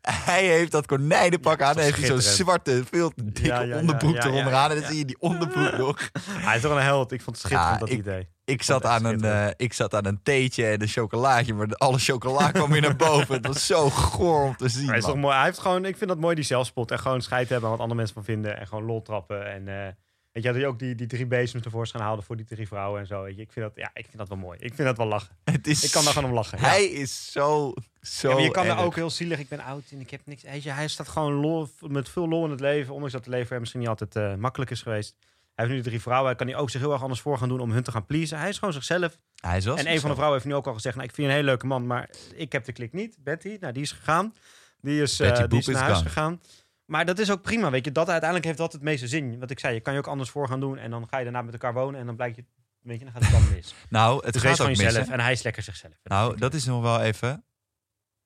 [0.00, 1.76] hij heeft dat konijnenpak aan.
[1.78, 4.70] is heeft hij zo'n zwarte, veel te dikke onderbroek eronder aan.
[4.70, 6.10] En dan zie je die onderbroek nog.
[6.30, 7.12] Hij is toch een held.
[7.12, 8.28] Ik vond het schitterend, dat ik- idee.
[8.50, 11.54] Ik zat, aan een, eh, ik zat aan een theetje en een chocolaatje.
[11.54, 13.34] Maar alle chocola kwam weer naar boven.
[13.34, 14.88] Het was zo goor om te zien.
[14.88, 15.34] Hij is toch mooi.
[15.34, 16.90] Hij heeft gewoon, ik vind dat mooi, die zelfspot.
[16.90, 18.58] En gewoon scheid hebben aan wat andere mensen van vinden.
[18.58, 19.52] En gewoon lol trappen.
[19.52, 19.84] En eh,
[20.32, 23.00] weet je, dat hij ook die, die drie bezems tevoorschijn haalde voor die drie vrouwen
[23.00, 23.22] en zo.
[23.22, 23.42] Weet je.
[23.42, 24.58] Ik, vind dat, ja, ik vind dat wel mooi.
[24.60, 25.36] Ik vind dat wel lachen.
[25.44, 26.58] Het is, Ik kan daar gewoon om lachen.
[26.58, 26.68] ja.
[26.68, 29.38] Hij is zo, zo Ja, je kan er ook heel zielig.
[29.38, 30.42] Ik ben oud en ik heb niks.
[30.42, 32.92] Weet je, hij staat gewoon lol, met veel lol in het leven.
[32.92, 35.16] Ondanks dat het leven hem misschien niet altijd eh, makkelijk is geweest.
[35.54, 36.26] Hij heeft nu drie vrouwen.
[36.28, 38.06] Hij kan hij ook zich heel erg anders voor gaan doen om hun te gaan
[38.06, 38.38] pleasen.
[38.38, 39.18] Hij is gewoon zichzelf.
[39.40, 41.26] Hij is En een van de vrouwen heeft nu ook al gezegd: nou, Ik vind
[41.26, 43.16] je een hele leuke man, maar ik heb de klik niet.
[43.18, 44.34] Betty, nou, die is gegaan.
[44.80, 46.08] Die is, Betty die is naar is huis gone.
[46.08, 46.40] gegaan.
[46.84, 47.92] Maar dat is ook prima, weet je.
[47.92, 49.38] Dat uiteindelijk heeft dat het meeste zin.
[49.38, 50.78] Wat ik zei, je kan je ook anders voor gaan doen.
[50.78, 52.00] En dan ga je daarna met elkaar wonen.
[52.00, 52.44] En dan blijkt je,
[52.82, 53.74] weet je, dan gaat het dan mis.
[53.88, 54.94] Nou, het dus gaat ook mis.
[54.94, 55.00] hè?
[55.00, 55.92] En hij is lekker zichzelf.
[56.04, 57.44] Nou, dat is nog wel even.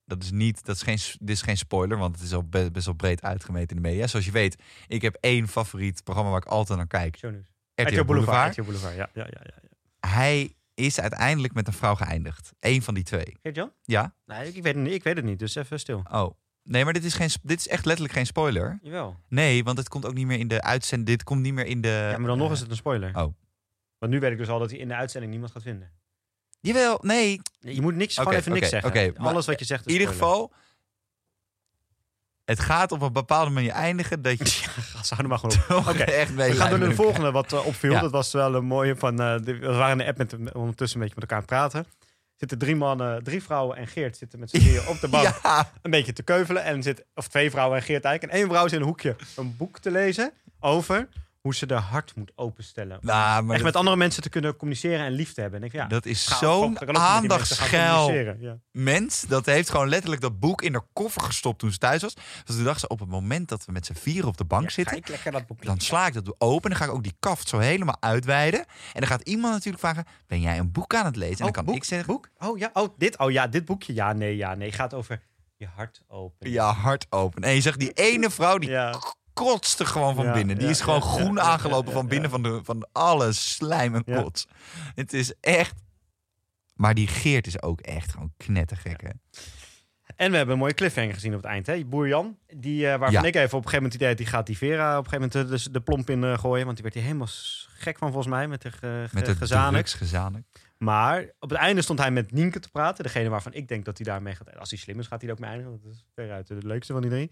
[0.06, 2.70] Dat is niet, dat is geen, dit is geen spoiler, want het is al be-
[2.70, 4.06] best wel breed uitgemeten in de media.
[4.06, 7.16] Zoals je weet, ik heb één favoriet programma waar ik altijd naar kijk.
[7.16, 7.46] shownieuws.
[7.74, 8.50] RTL RTL Boulevard.
[8.56, 9.08] RTL Boulevard, ja.
[9.14, 10.08] ja, ja, ja.
[10.08, 12.52] Hij is uiteindelijk met een vrouw geëindigd.
[12.60, 13.36] Eén van die twee.
[13.42, 13.72] Geert-Jan?
[13.82, 14.14] Ja?
[14.26, 16.02] Nee, ik weet, het niet, ik weet het niet, dus even stil.
[16.10, 16.30] Oh.
[16.62, 18.78] Nee, maar dit is, geen, dit is echt letterlijk geen spoiler.
[18.82, 19.16] Jawel.
[19.28, 21.08] Nee, want het komt ook niet meer in de uitzending.
[21.10, 21.88] Dit komt niet meer in de...
[22.10, 23.08] Ja, maar dan nog is het een spoiler.
[23.16, 23.34] oh.
[23.98, 25.90] Want nu weet ik dus al dat hij in de uitzending niemand gaat vinden.
[26.64, 27.40] Jawel, nee.
[27.60, 29.16] Nee, je moet niks, gewoon even niks zeggen.
[29.16, 30.34] Alles wat je zegt In is ieder spoiler.
[30.36, 30.52] geval...
[32.44, 34.44] Het gaat op een bepaalde manier eindigen dat je
[34.94, 35.86] Ja, ze houden maar gewoon op.
[35.88, 37.92] Oké, echt We gaan door naar de volgende wat eh, opviel.
[37.92, 38.00] Ja.
[38.00, 39.20] Dat was wel een mooie van.
[39.20, 41.86] eh, we waren in de app met, ondertussen een beetje met elkaar aan het praten.
[42.36, 45.72] Zitten drie mannen, drie vrouwen en Geert zitten met z'n drieën op de bank Ja,
[45.82, 46.64] een beetje te keuvelen.
[46.64, 48.34] En zit, of twee vrouwen en Geert eigenlijk.
[48.34, 51.08] En één vrouw zit in een hoekje een boek te lezen over
[51.44, 52.98] hoe ze de hart moet openstellen.
[53.00, 55.60] Om nou, echt dat, met andere mensen te kunnen communiceren en lief te hebben.
[55.60, 58.12] En ik, ja, dat is zo'n aandachtsgeil.
[58.12, 58.58] Ja.
[58.70, 59.20] mens.
[59.20, 62.14] Dat heeft gewoon letterlijk dat boek in haar koffer gestopt toen ze thuis was.
[62.44, 64.62] Dus toen dacht ze, op het moment dat we met z'n vier op de bank
[64.62, 65.32] Ja, zitten...
[65.32, 66.70] dat boek Dan sla ik dat open.
[66.70, 68.60] Dan ga ik ook die kaft zo helemaal uitweiden.
[68.60, 71.30] En dan gaat iemand natuurlijk vragen: Ben jij een boek aan het lezen?
[71.32, 72.28] En dan Oh, kan boek, ik zeggen: boek?
[72.38, 73.94] Oh ja, oh, dit, oh ja, dit boekje.
[73.94, 74.72] Ja, nee, ja, nee.
[74.72, 75.22] Gaat over
[75.56, 76.50] je hart open.
[76.50, 77.42] Ja, hart open.
[77.42, 78.94] En je zegt: Die ene vrouw die Ja.
[79.34, 80.56] Kotste gewoon van Ja, binnen.
[80.56, 84.04] Die ja, is gewoon ja, groen aangelopen van binnen van, de, van alle slijm en
[84.04, 84.46] kots.
[84.94, 85.74] Het is echt.
[86.74, 89.00] Maar die Geert is ook echt gewoon knettergek.
[89.00, 89.10] Hè?
[90.16, 91.66] En we hebben een mooie cliffhanger gezien op het eind.
[91.66, 91.84] Hè?
[91.84, 94.16] Boer Jan, die, eh, waarvan ik even op een gegeven moment het idee had...
[94.16, 96.64] die gaat die Vera op een gegeven moment de, de, de plomp in eh, gooien.
[96.64, 97.28] Want die werd hier helemaal
[97.76, 100.44] gek van volgens mij met de ge, Met de gezanik.
[100.78, 103.04] Maar op het einde stond hij met Nienke te praten.
[103.04, 104.56] Degene waarvan ik denk dat hij daarmee gaat...
[104.58, 105.80] Als hij slim is, gaat hij er ook mee eindigen.
[105.82, 107.30] Dat is veruit de leukste van die drie.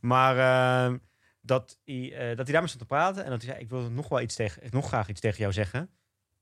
[0.00, 0.94] Maar eh,
[1.42, 3.24] dat, hij, eh, dat hij daarmee stond te praten.
[3.24, 5.52] En dat hij zei, ik wil nog wel iets tegen, nog graag iets tegen jou
[5.52, 5.90] zeggen.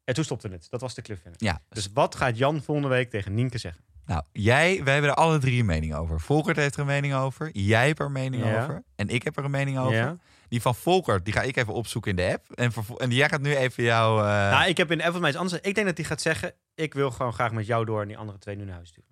[0.04, 0.66] En toen stopte het.
[0.70, 1.36] Dat was de cliffhanger.
[1.44, 3.84] Ja, Dus wat gaat Jan volgende week tegen Nienke zeggen?
[4.04, 6.20] Nou, jij, wij hebben er alle drie een mening over.
[6.20, 7.50] Volkert heeft er een mening over.
[7.52, 8.62] Jij hebt er een mening Ja.
[8.62, 8.82] over.
[8.96, 9.94] En ik heb er een mening over.
[9.94, 10.16] Ja?
[10.48, 12.50] Die van Volkert, die ga ik even opzoeken in de app.
[12.52, 14.18] En, en jij gaat nu even jouw...
[14.18, 15.60] eh, Nou, ik heb in de app van mij iets anders.
[15.62, 18.18] Ik denk dat hij gaat zeggen: Ik wil gewoon graag met jou door en die
[18.18, 19.10] andere twee nu naar huis sturen.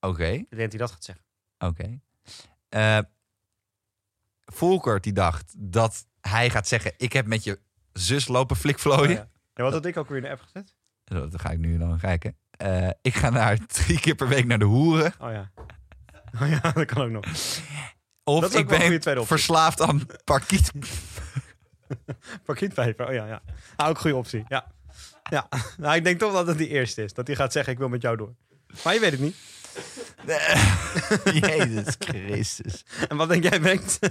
[0.00, 1.24] Oké, Ik denk dat hij dat gaat zeggen.
[1.58, 2.00] oké.
[2.68, 2.98] Eh,
[4.52, 6.92] Volkert die dacht dat hij gaat zeggen...
[6.96, 7.58] ik heb met je
[7.92, 9.02] zus lopen flikvlooien.
[9.02, 9.28] Oh, ja.
[9.54, 10.74] Ja, wat had ik ook weer in de app gezet?
[11.04, 12.36] Dat ga ik nu dan kijken.
[12.50, 15.14] Eh, ik ga naar drie keer per week naar de hoeren.
[15.20, 15.50] Oh ja.
[16.42, 17.24] Oh ja, dat kan ook nog.
[18.24, 20.72] Of Dat ik ben verslaafd aan parkiet.
[22.44, 23.06] Parkietvijver.
[23.06, 23.42] Oh ja, ja.
[23.76, 24.44] Ah, ook een goede optie.
[24.48, 24.72] Ja.
[25.30, 25.48] Ja.
[25.78, 27.12] Nou, ik denk toch dat het die eerste is.
[27.14, 28.34] Dat hij gaat zeggen: Ik wil met jou door.
[28.84, 29.36] Maar je weet het niet.
[31.40, 32.84] Jezus Christus.
[33.08, 33.98] En wat denk jij, Bengt?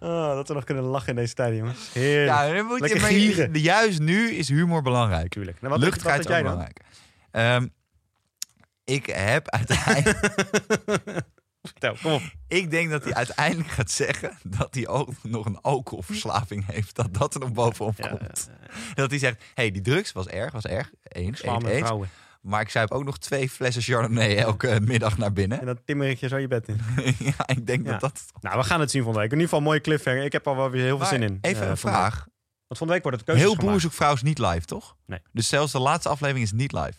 [0.00, 1.90] oh, dat we nog kunnen lachen in deze tijd, jongens.
[1.92, 2.28] Heerlijk.
[2.38, 3.52] Ja, dan moet Lekker gieren.
[3.52, 5.28] je- juist nu is humor belangrijk.
[5.32, 5.60] Tuurlijk.
[5.60, 6.80] Nou, wat, Luchtigheid is jij belangrijk.
[7.30, 7.66] Ehm,
[8.84, 10.18] ik heb uiteindelijk...
[11.62, 12.22] Vertel, kom op.
[12.48, 16.94] ik denk dat hij uiteindelijk gaat zeggen dat hij ook nog een alcoholverslaving heeft.
[16.94, 18.50] Dat dat er nog bovenop Ja, komt.
[18.94, 20.90] Dat hij zegt, hey, die drugs was erg, was erg.
[21.02, 21.80] Eens, eens, met eens.
[21.80, 22.08] vrouwen.
[22.46, 25.60] Maar ik zuip ook nog twee flessen Chardonnay elke middag naar binnen.
[25.60, 26.80] En dan timmer ik je zo je bed in.
[27.18, 27.90] ja, ik denk Ja.
[27.90, 28.24] dat dat...
[28.40, 29.38] Nou, we gaan het zien volgende week.
[29.38, 30.24] In ieder geval een mooie cliffhanger.
[30.24, 31.38] Ik heb al wel weer heel veel zin in.
[31.40, 31.78] Even eh, een week.
[31.78, 32.14] vraag.
[32.14, 33.56] Want volgende week wordt het keuzes Heel.
[33.70, 34.96] Boer zoekt vrouw is niet live, toch?
[35.06, 35.18] Nee.
[35.32, 36.94] Dus zelfs de laatste aflevering is niet live.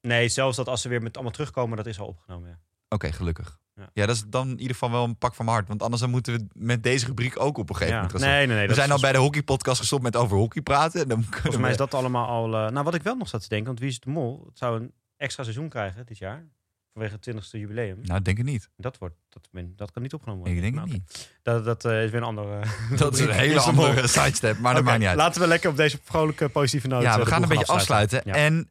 [0.00, 2.48] Nee, zelfs dat als ze weer met allemaal terugkomen, dat is al opgenomen.
[2.48, 2.58] Ja.
[2.88, 3.58] Oké, gelukkig.
[3.78, 3.90] Ja.
[3.92, 4.06] Ja.
[4.06, 5.68] dat is dan in ieder geval wel een pak van mijn hart.
[5.68, 8.02] Want anders dan moeten we met deze rubriek ook op een gegeven Ja.
[8.02, 8.68] moment gaan Nee, nee, nee.
[8.68, 11.00] We zijn al bij de hockeypodcast gestopt met over hockey praten.
[11.02, 12.44] En Dan Volgens mij is dat allemaal al...
[12.54, 14.44] eh, nou, wat ik wel nog zat te denken, want Wie is het de Mol?
[14.48, 16.46] Het zou een extra seizoen krijgen dit jaar.
[16.92, 17.98] Vanwege het 20ste jubileum.
[18.02, 18.68] Nou, denk ik niet.
[18.76, 20.72] Dat, wordt, dat, dat kan niet opgenomen Ik worden.
[20.72, 21.38] denk het Nou, niet.
[21.42, 22.60] Dat, dat eh, is weer een andere...
[22.96, 25.16] Dat is een hele andere sidestep, maar dat maakt niet uit.
[25.16, 28.20] Laten we lekker op deze vrolijke, positieve noot Ja, eh, we gaan een beetje afsluiten.
[28.24, 28.34] Ja.
[28.34, 28.70] En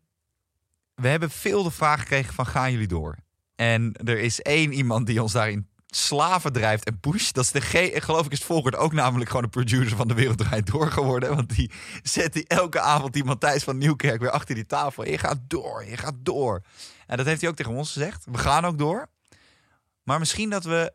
[0.96, 3.16] we hebben veel de vraag gekregen van gaan jullie door?
[3.58, 7.36] En er is één iemand die ons daarin slaven drijft en pusht.
[7.36, 10.14] Dat is de G, geloof ik is Volkert ook namelijk gewoon de producer van de
[10.14, 11.36] Wereld Draait Door geworden.
[11.36, 11.72] Want die
[12.04, 15.06] zet die elke avond die Matthijs van Nieuwkerk weer achter die tafel.
[15.06, 16.62] Je gaat door, je gaat door.
[17.08, 18.26] En dat heeft hij ook tegen ons gezegd.
[18.32, 19.08] We gaan ook door.
[20.04, 20.94] Maar misschien dat we...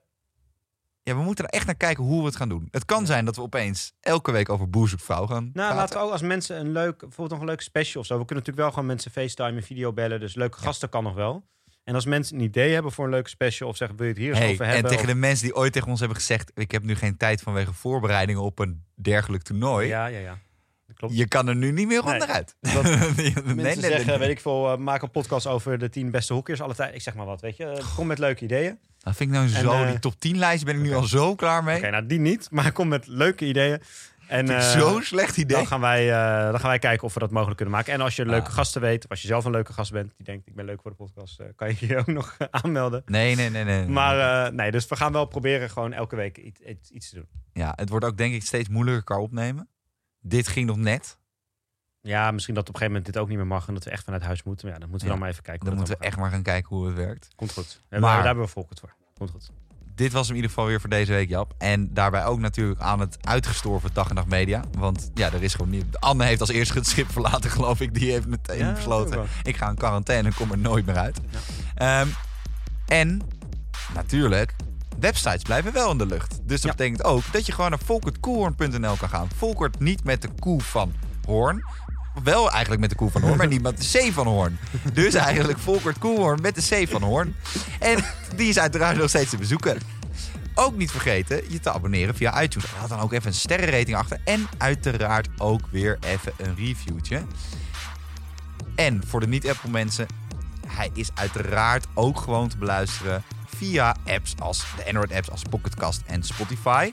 [1.03, 2.69] Ja, we moeten er echt naar kijken hoe we het gaan doen.
[2.71, 5.77] Het kan zijn dat we opeens elke week over boerzoekvrouw gaan Nou, praten.
[5.77, 8.19] laten we ook als mensen een leuk, bijvoorbeeld nog een leuke special of zo.
[8.19, 10.21] We kunnen natuurlijk wel gewoon mensen FaceTime en video bellen.
[10.21, 11.45] Dus leuke gasten kan nog wel.
[11.85, 14.21] En als mensen een idee hebben voor een leuke special of zeggen, wil je het
[14.23, 14.91] hier eens Hey, over en hebben?
[14.91, 16.51] tegen of- de mensen die ooit tegen ons hebben gezegd...
[16.55, 19.89] ik heb nu geen tijd vanwege voorbereidingen op een dergelijk toernooi.
[19.89, 20.39] Ja, ja, ja.
[20.95, 21.17] Klopt.
[21.17, 22.13] Je kan er nu niet meer Nee.
[22.13, 22.57] onderuit.
[22.61, 22.83] Dat
[23.17, 26.33] nee, Mensen nee, zeggen, weet ik veel, eh, maak een podcast over de tien beste
[26.35, 26.95] hockeyers alle tijd.
[26.95, 27.65] Ik zeg maar wat, weet je.
[27.65, 28.79] Eh, Kom met leuke ideeën.
[28.99, 31.03] Dat vind ik nou En, zo, eh, die top 10 lijst ben ik nu al
[31.03, 31.77] zo klaar mee.
[31.77, 33.81] Oké, nou die niet, maar kom met leuke ideeën.
[34.33, 35.57] En eh, Zo'n slecht idee.
[35.57, 37.93] dan, gaan wij, eh, dan gaan wij kijken of we dat mogelijk kunnen maken.
[37.93, 38.53] En als je leuke Ah.
[38.53, 40.83] gasten weet, of als je zelf een leuke gast bent, die denkt ik ben leuk
[40.83, 43.03] voor de podcast, eh, kan je je ook nog aanmelden.
[43.07, 43.87] Nee, nee, nee, nee.
[43.87, 47.15] Maar eh, nee, dus we gaan wel proberen gewoon elke week iets, iets, iets te
[47.15, 47.29] doen.
[47.53, 49.69] ja, het wordt ook denk ik steeds moeilijker elkaar opnemen.
[50.21, 51.19] Dit ging nog net.
[52.01, 53.91] Ja, misschien dat op een gegeven moment dit ook niet meer mag en dat we
[53.91, 54.65] echt vanuit huis moeten.
[54.67, 55.67] Maar ja, dan moeten we Ja, dan maar even kijken.
[55.67, 57.29] Dan moeten we echt maar gaan kijken hoe het werkt.
[57.37, 57.81] Komt goed.
[57.89, 58.95] Maar- Maar, daar hebben we volk voor.
[59.19, 59.51] Komt goed.
[59.95, 61.55] Dit was hem in ieder geval weer voor deze week, Jap.
[61.59, 64.65] En daarbij ook natuurlijk aan het uitgestorven Dag en Nacht Media.
[64.79, 65.85] Want ja, er is gewoon niet...
[65.99, 67.95] Anne heeft als eerste het schip verlaten, geloof ik.
[67.95, 69.25] Die heeft meteen Ja, besloten...
[69.43, 71.21] ik ga in quarantaine en kom er nooit meer uit.
[71.75, 72.07] Ehm,
[72.87, 73.21] en
[73.95, 74.55] natuurlijk,
[74.99, 76.31] websites blijven wel in de lucht.
[76.43, 76.77] Dus dat Ja.
[76.77, 79.29] betekent ook dat je gewoon naar volkertkoelhoorn.nl kan gaan.
[79.37, 80.93] Volkert niet met de koe van
[81.27, 81.65] Hoorn.
[82.23, 84.59] Wel eigenlijk met de koe van Hoorn, maar niet met de C van Hoorn.
[84.93, 87.37] Dus eigenlijk Volkert Koelhoorn met de C van Hoorn.
[87.79, 88.05] En
[88.37, 89.79] die is uiteraard nog steeds te bezoeken.
[90.55, 92.71] Ook niet vergeten je te abonneren via iTunes.
[92.81, 94.21] Laat dan ook even een sterrenrating achter.
[94.25, 97.23] En uiteraard ook weer even een reviewtje.
[98.75, 100.07] En voor de niet-Apple mensen,
[100.67, 106.03] hij is uiteraard ook gewoon te beluisteren via apps als de Android apps als Pocketcast
[106.07, 106.93] en Spotify.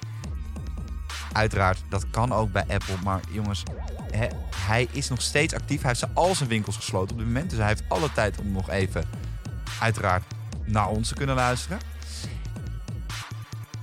[1.32, 3.64] Uiteraard, dat kan ook bij Apple, maar jongens,
[4.56, 5.78] hij is nog steeds actief.
[5.80, 8.40] Hij heeft zijn- al zijn winkels gesloten op dit moment, dus hij heeft alle tijd
[8.40, 9.04] om nog even,
[9.80, 10.24] uiteraard,
[10.66, 11.80] naar ons te kunnen luisteren.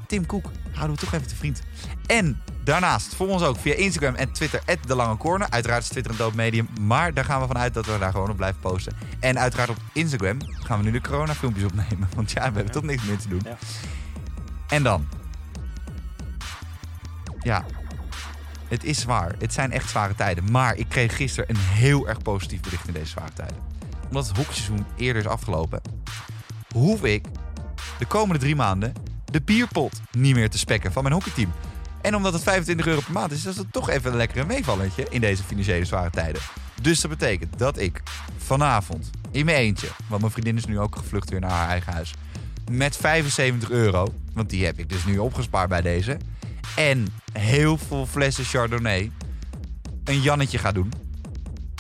[0.06, 1.62] Tim Cook, houden we toch even te vriend.
[2.06, 5.50] En Daarnaast volg ons ook via Instagram en Twitter, De Lange Corner.
[5.50, 8.30] Uiteraard is Twitter een dood medium, maar daar gaan we vanuit dat we daar gewoon
[8.30, 8.92] op blijven posten.
[9.20, 12.08] En uiteraard op Instagram gaan we nu de corona-filmpjes opnemen.
[12.14, 13.40] Want ja, we hebben toch niks meer te doen.
[13.44, 13.56] Ja.
[14.68, 15.08] En dan.
[17.46, 17.64] Ja,
[18.68, 19.34] het is zwaar.
[19.38, 20.50] Het zijn echt zware tijden.
[20.50, 23.56] Maar ik kreeg gisteren een heel erg positief bericht in deze zware tijden.
[24.08, 25.80] Omdat het hockeyseizoen eerder is afgelopen,
[26.72, 27.26] hoef ik
[27.98, 28.92] de komende drie maanden
[29.24, 31.52] de bierpot niet meer te spekken van mijn hockeyteam.
[32.00, 35.06] En omdat het 25 euro per maand is, is dat toch even een lekkere meevalletje
[35.10, 36.42] in deze financiële zware tijden.
[36.82, 38.02] Dus dat betekent dat ik
[38.36, 41.92] vanavond in mijn eentje, want mijn vriendin is nu ook gevlucht weer naar haar eigen
[41.92, 42.14] huis,
[42.70, 46.18] met 75 euro, want die heb ik dus nu opgespaard bij deze,
[46.76, 49.10] en heel veel flessen Chardonnay
[50.04, 50.92] een Jannetje ga doen.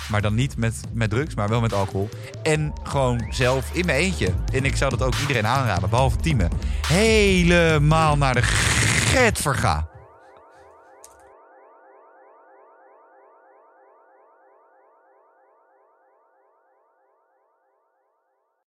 [0.08, 2.08] Maar dan niet met, met drugs, maar wel met alcohol.
[2.42, 4.34] En gewoon zelf in mijn eentje.
[4.52, 6.48] En ik zou dat ook iedereen aanraden, behalve Tieme.
[6.86, 9.88] Helemaal naar de get verga.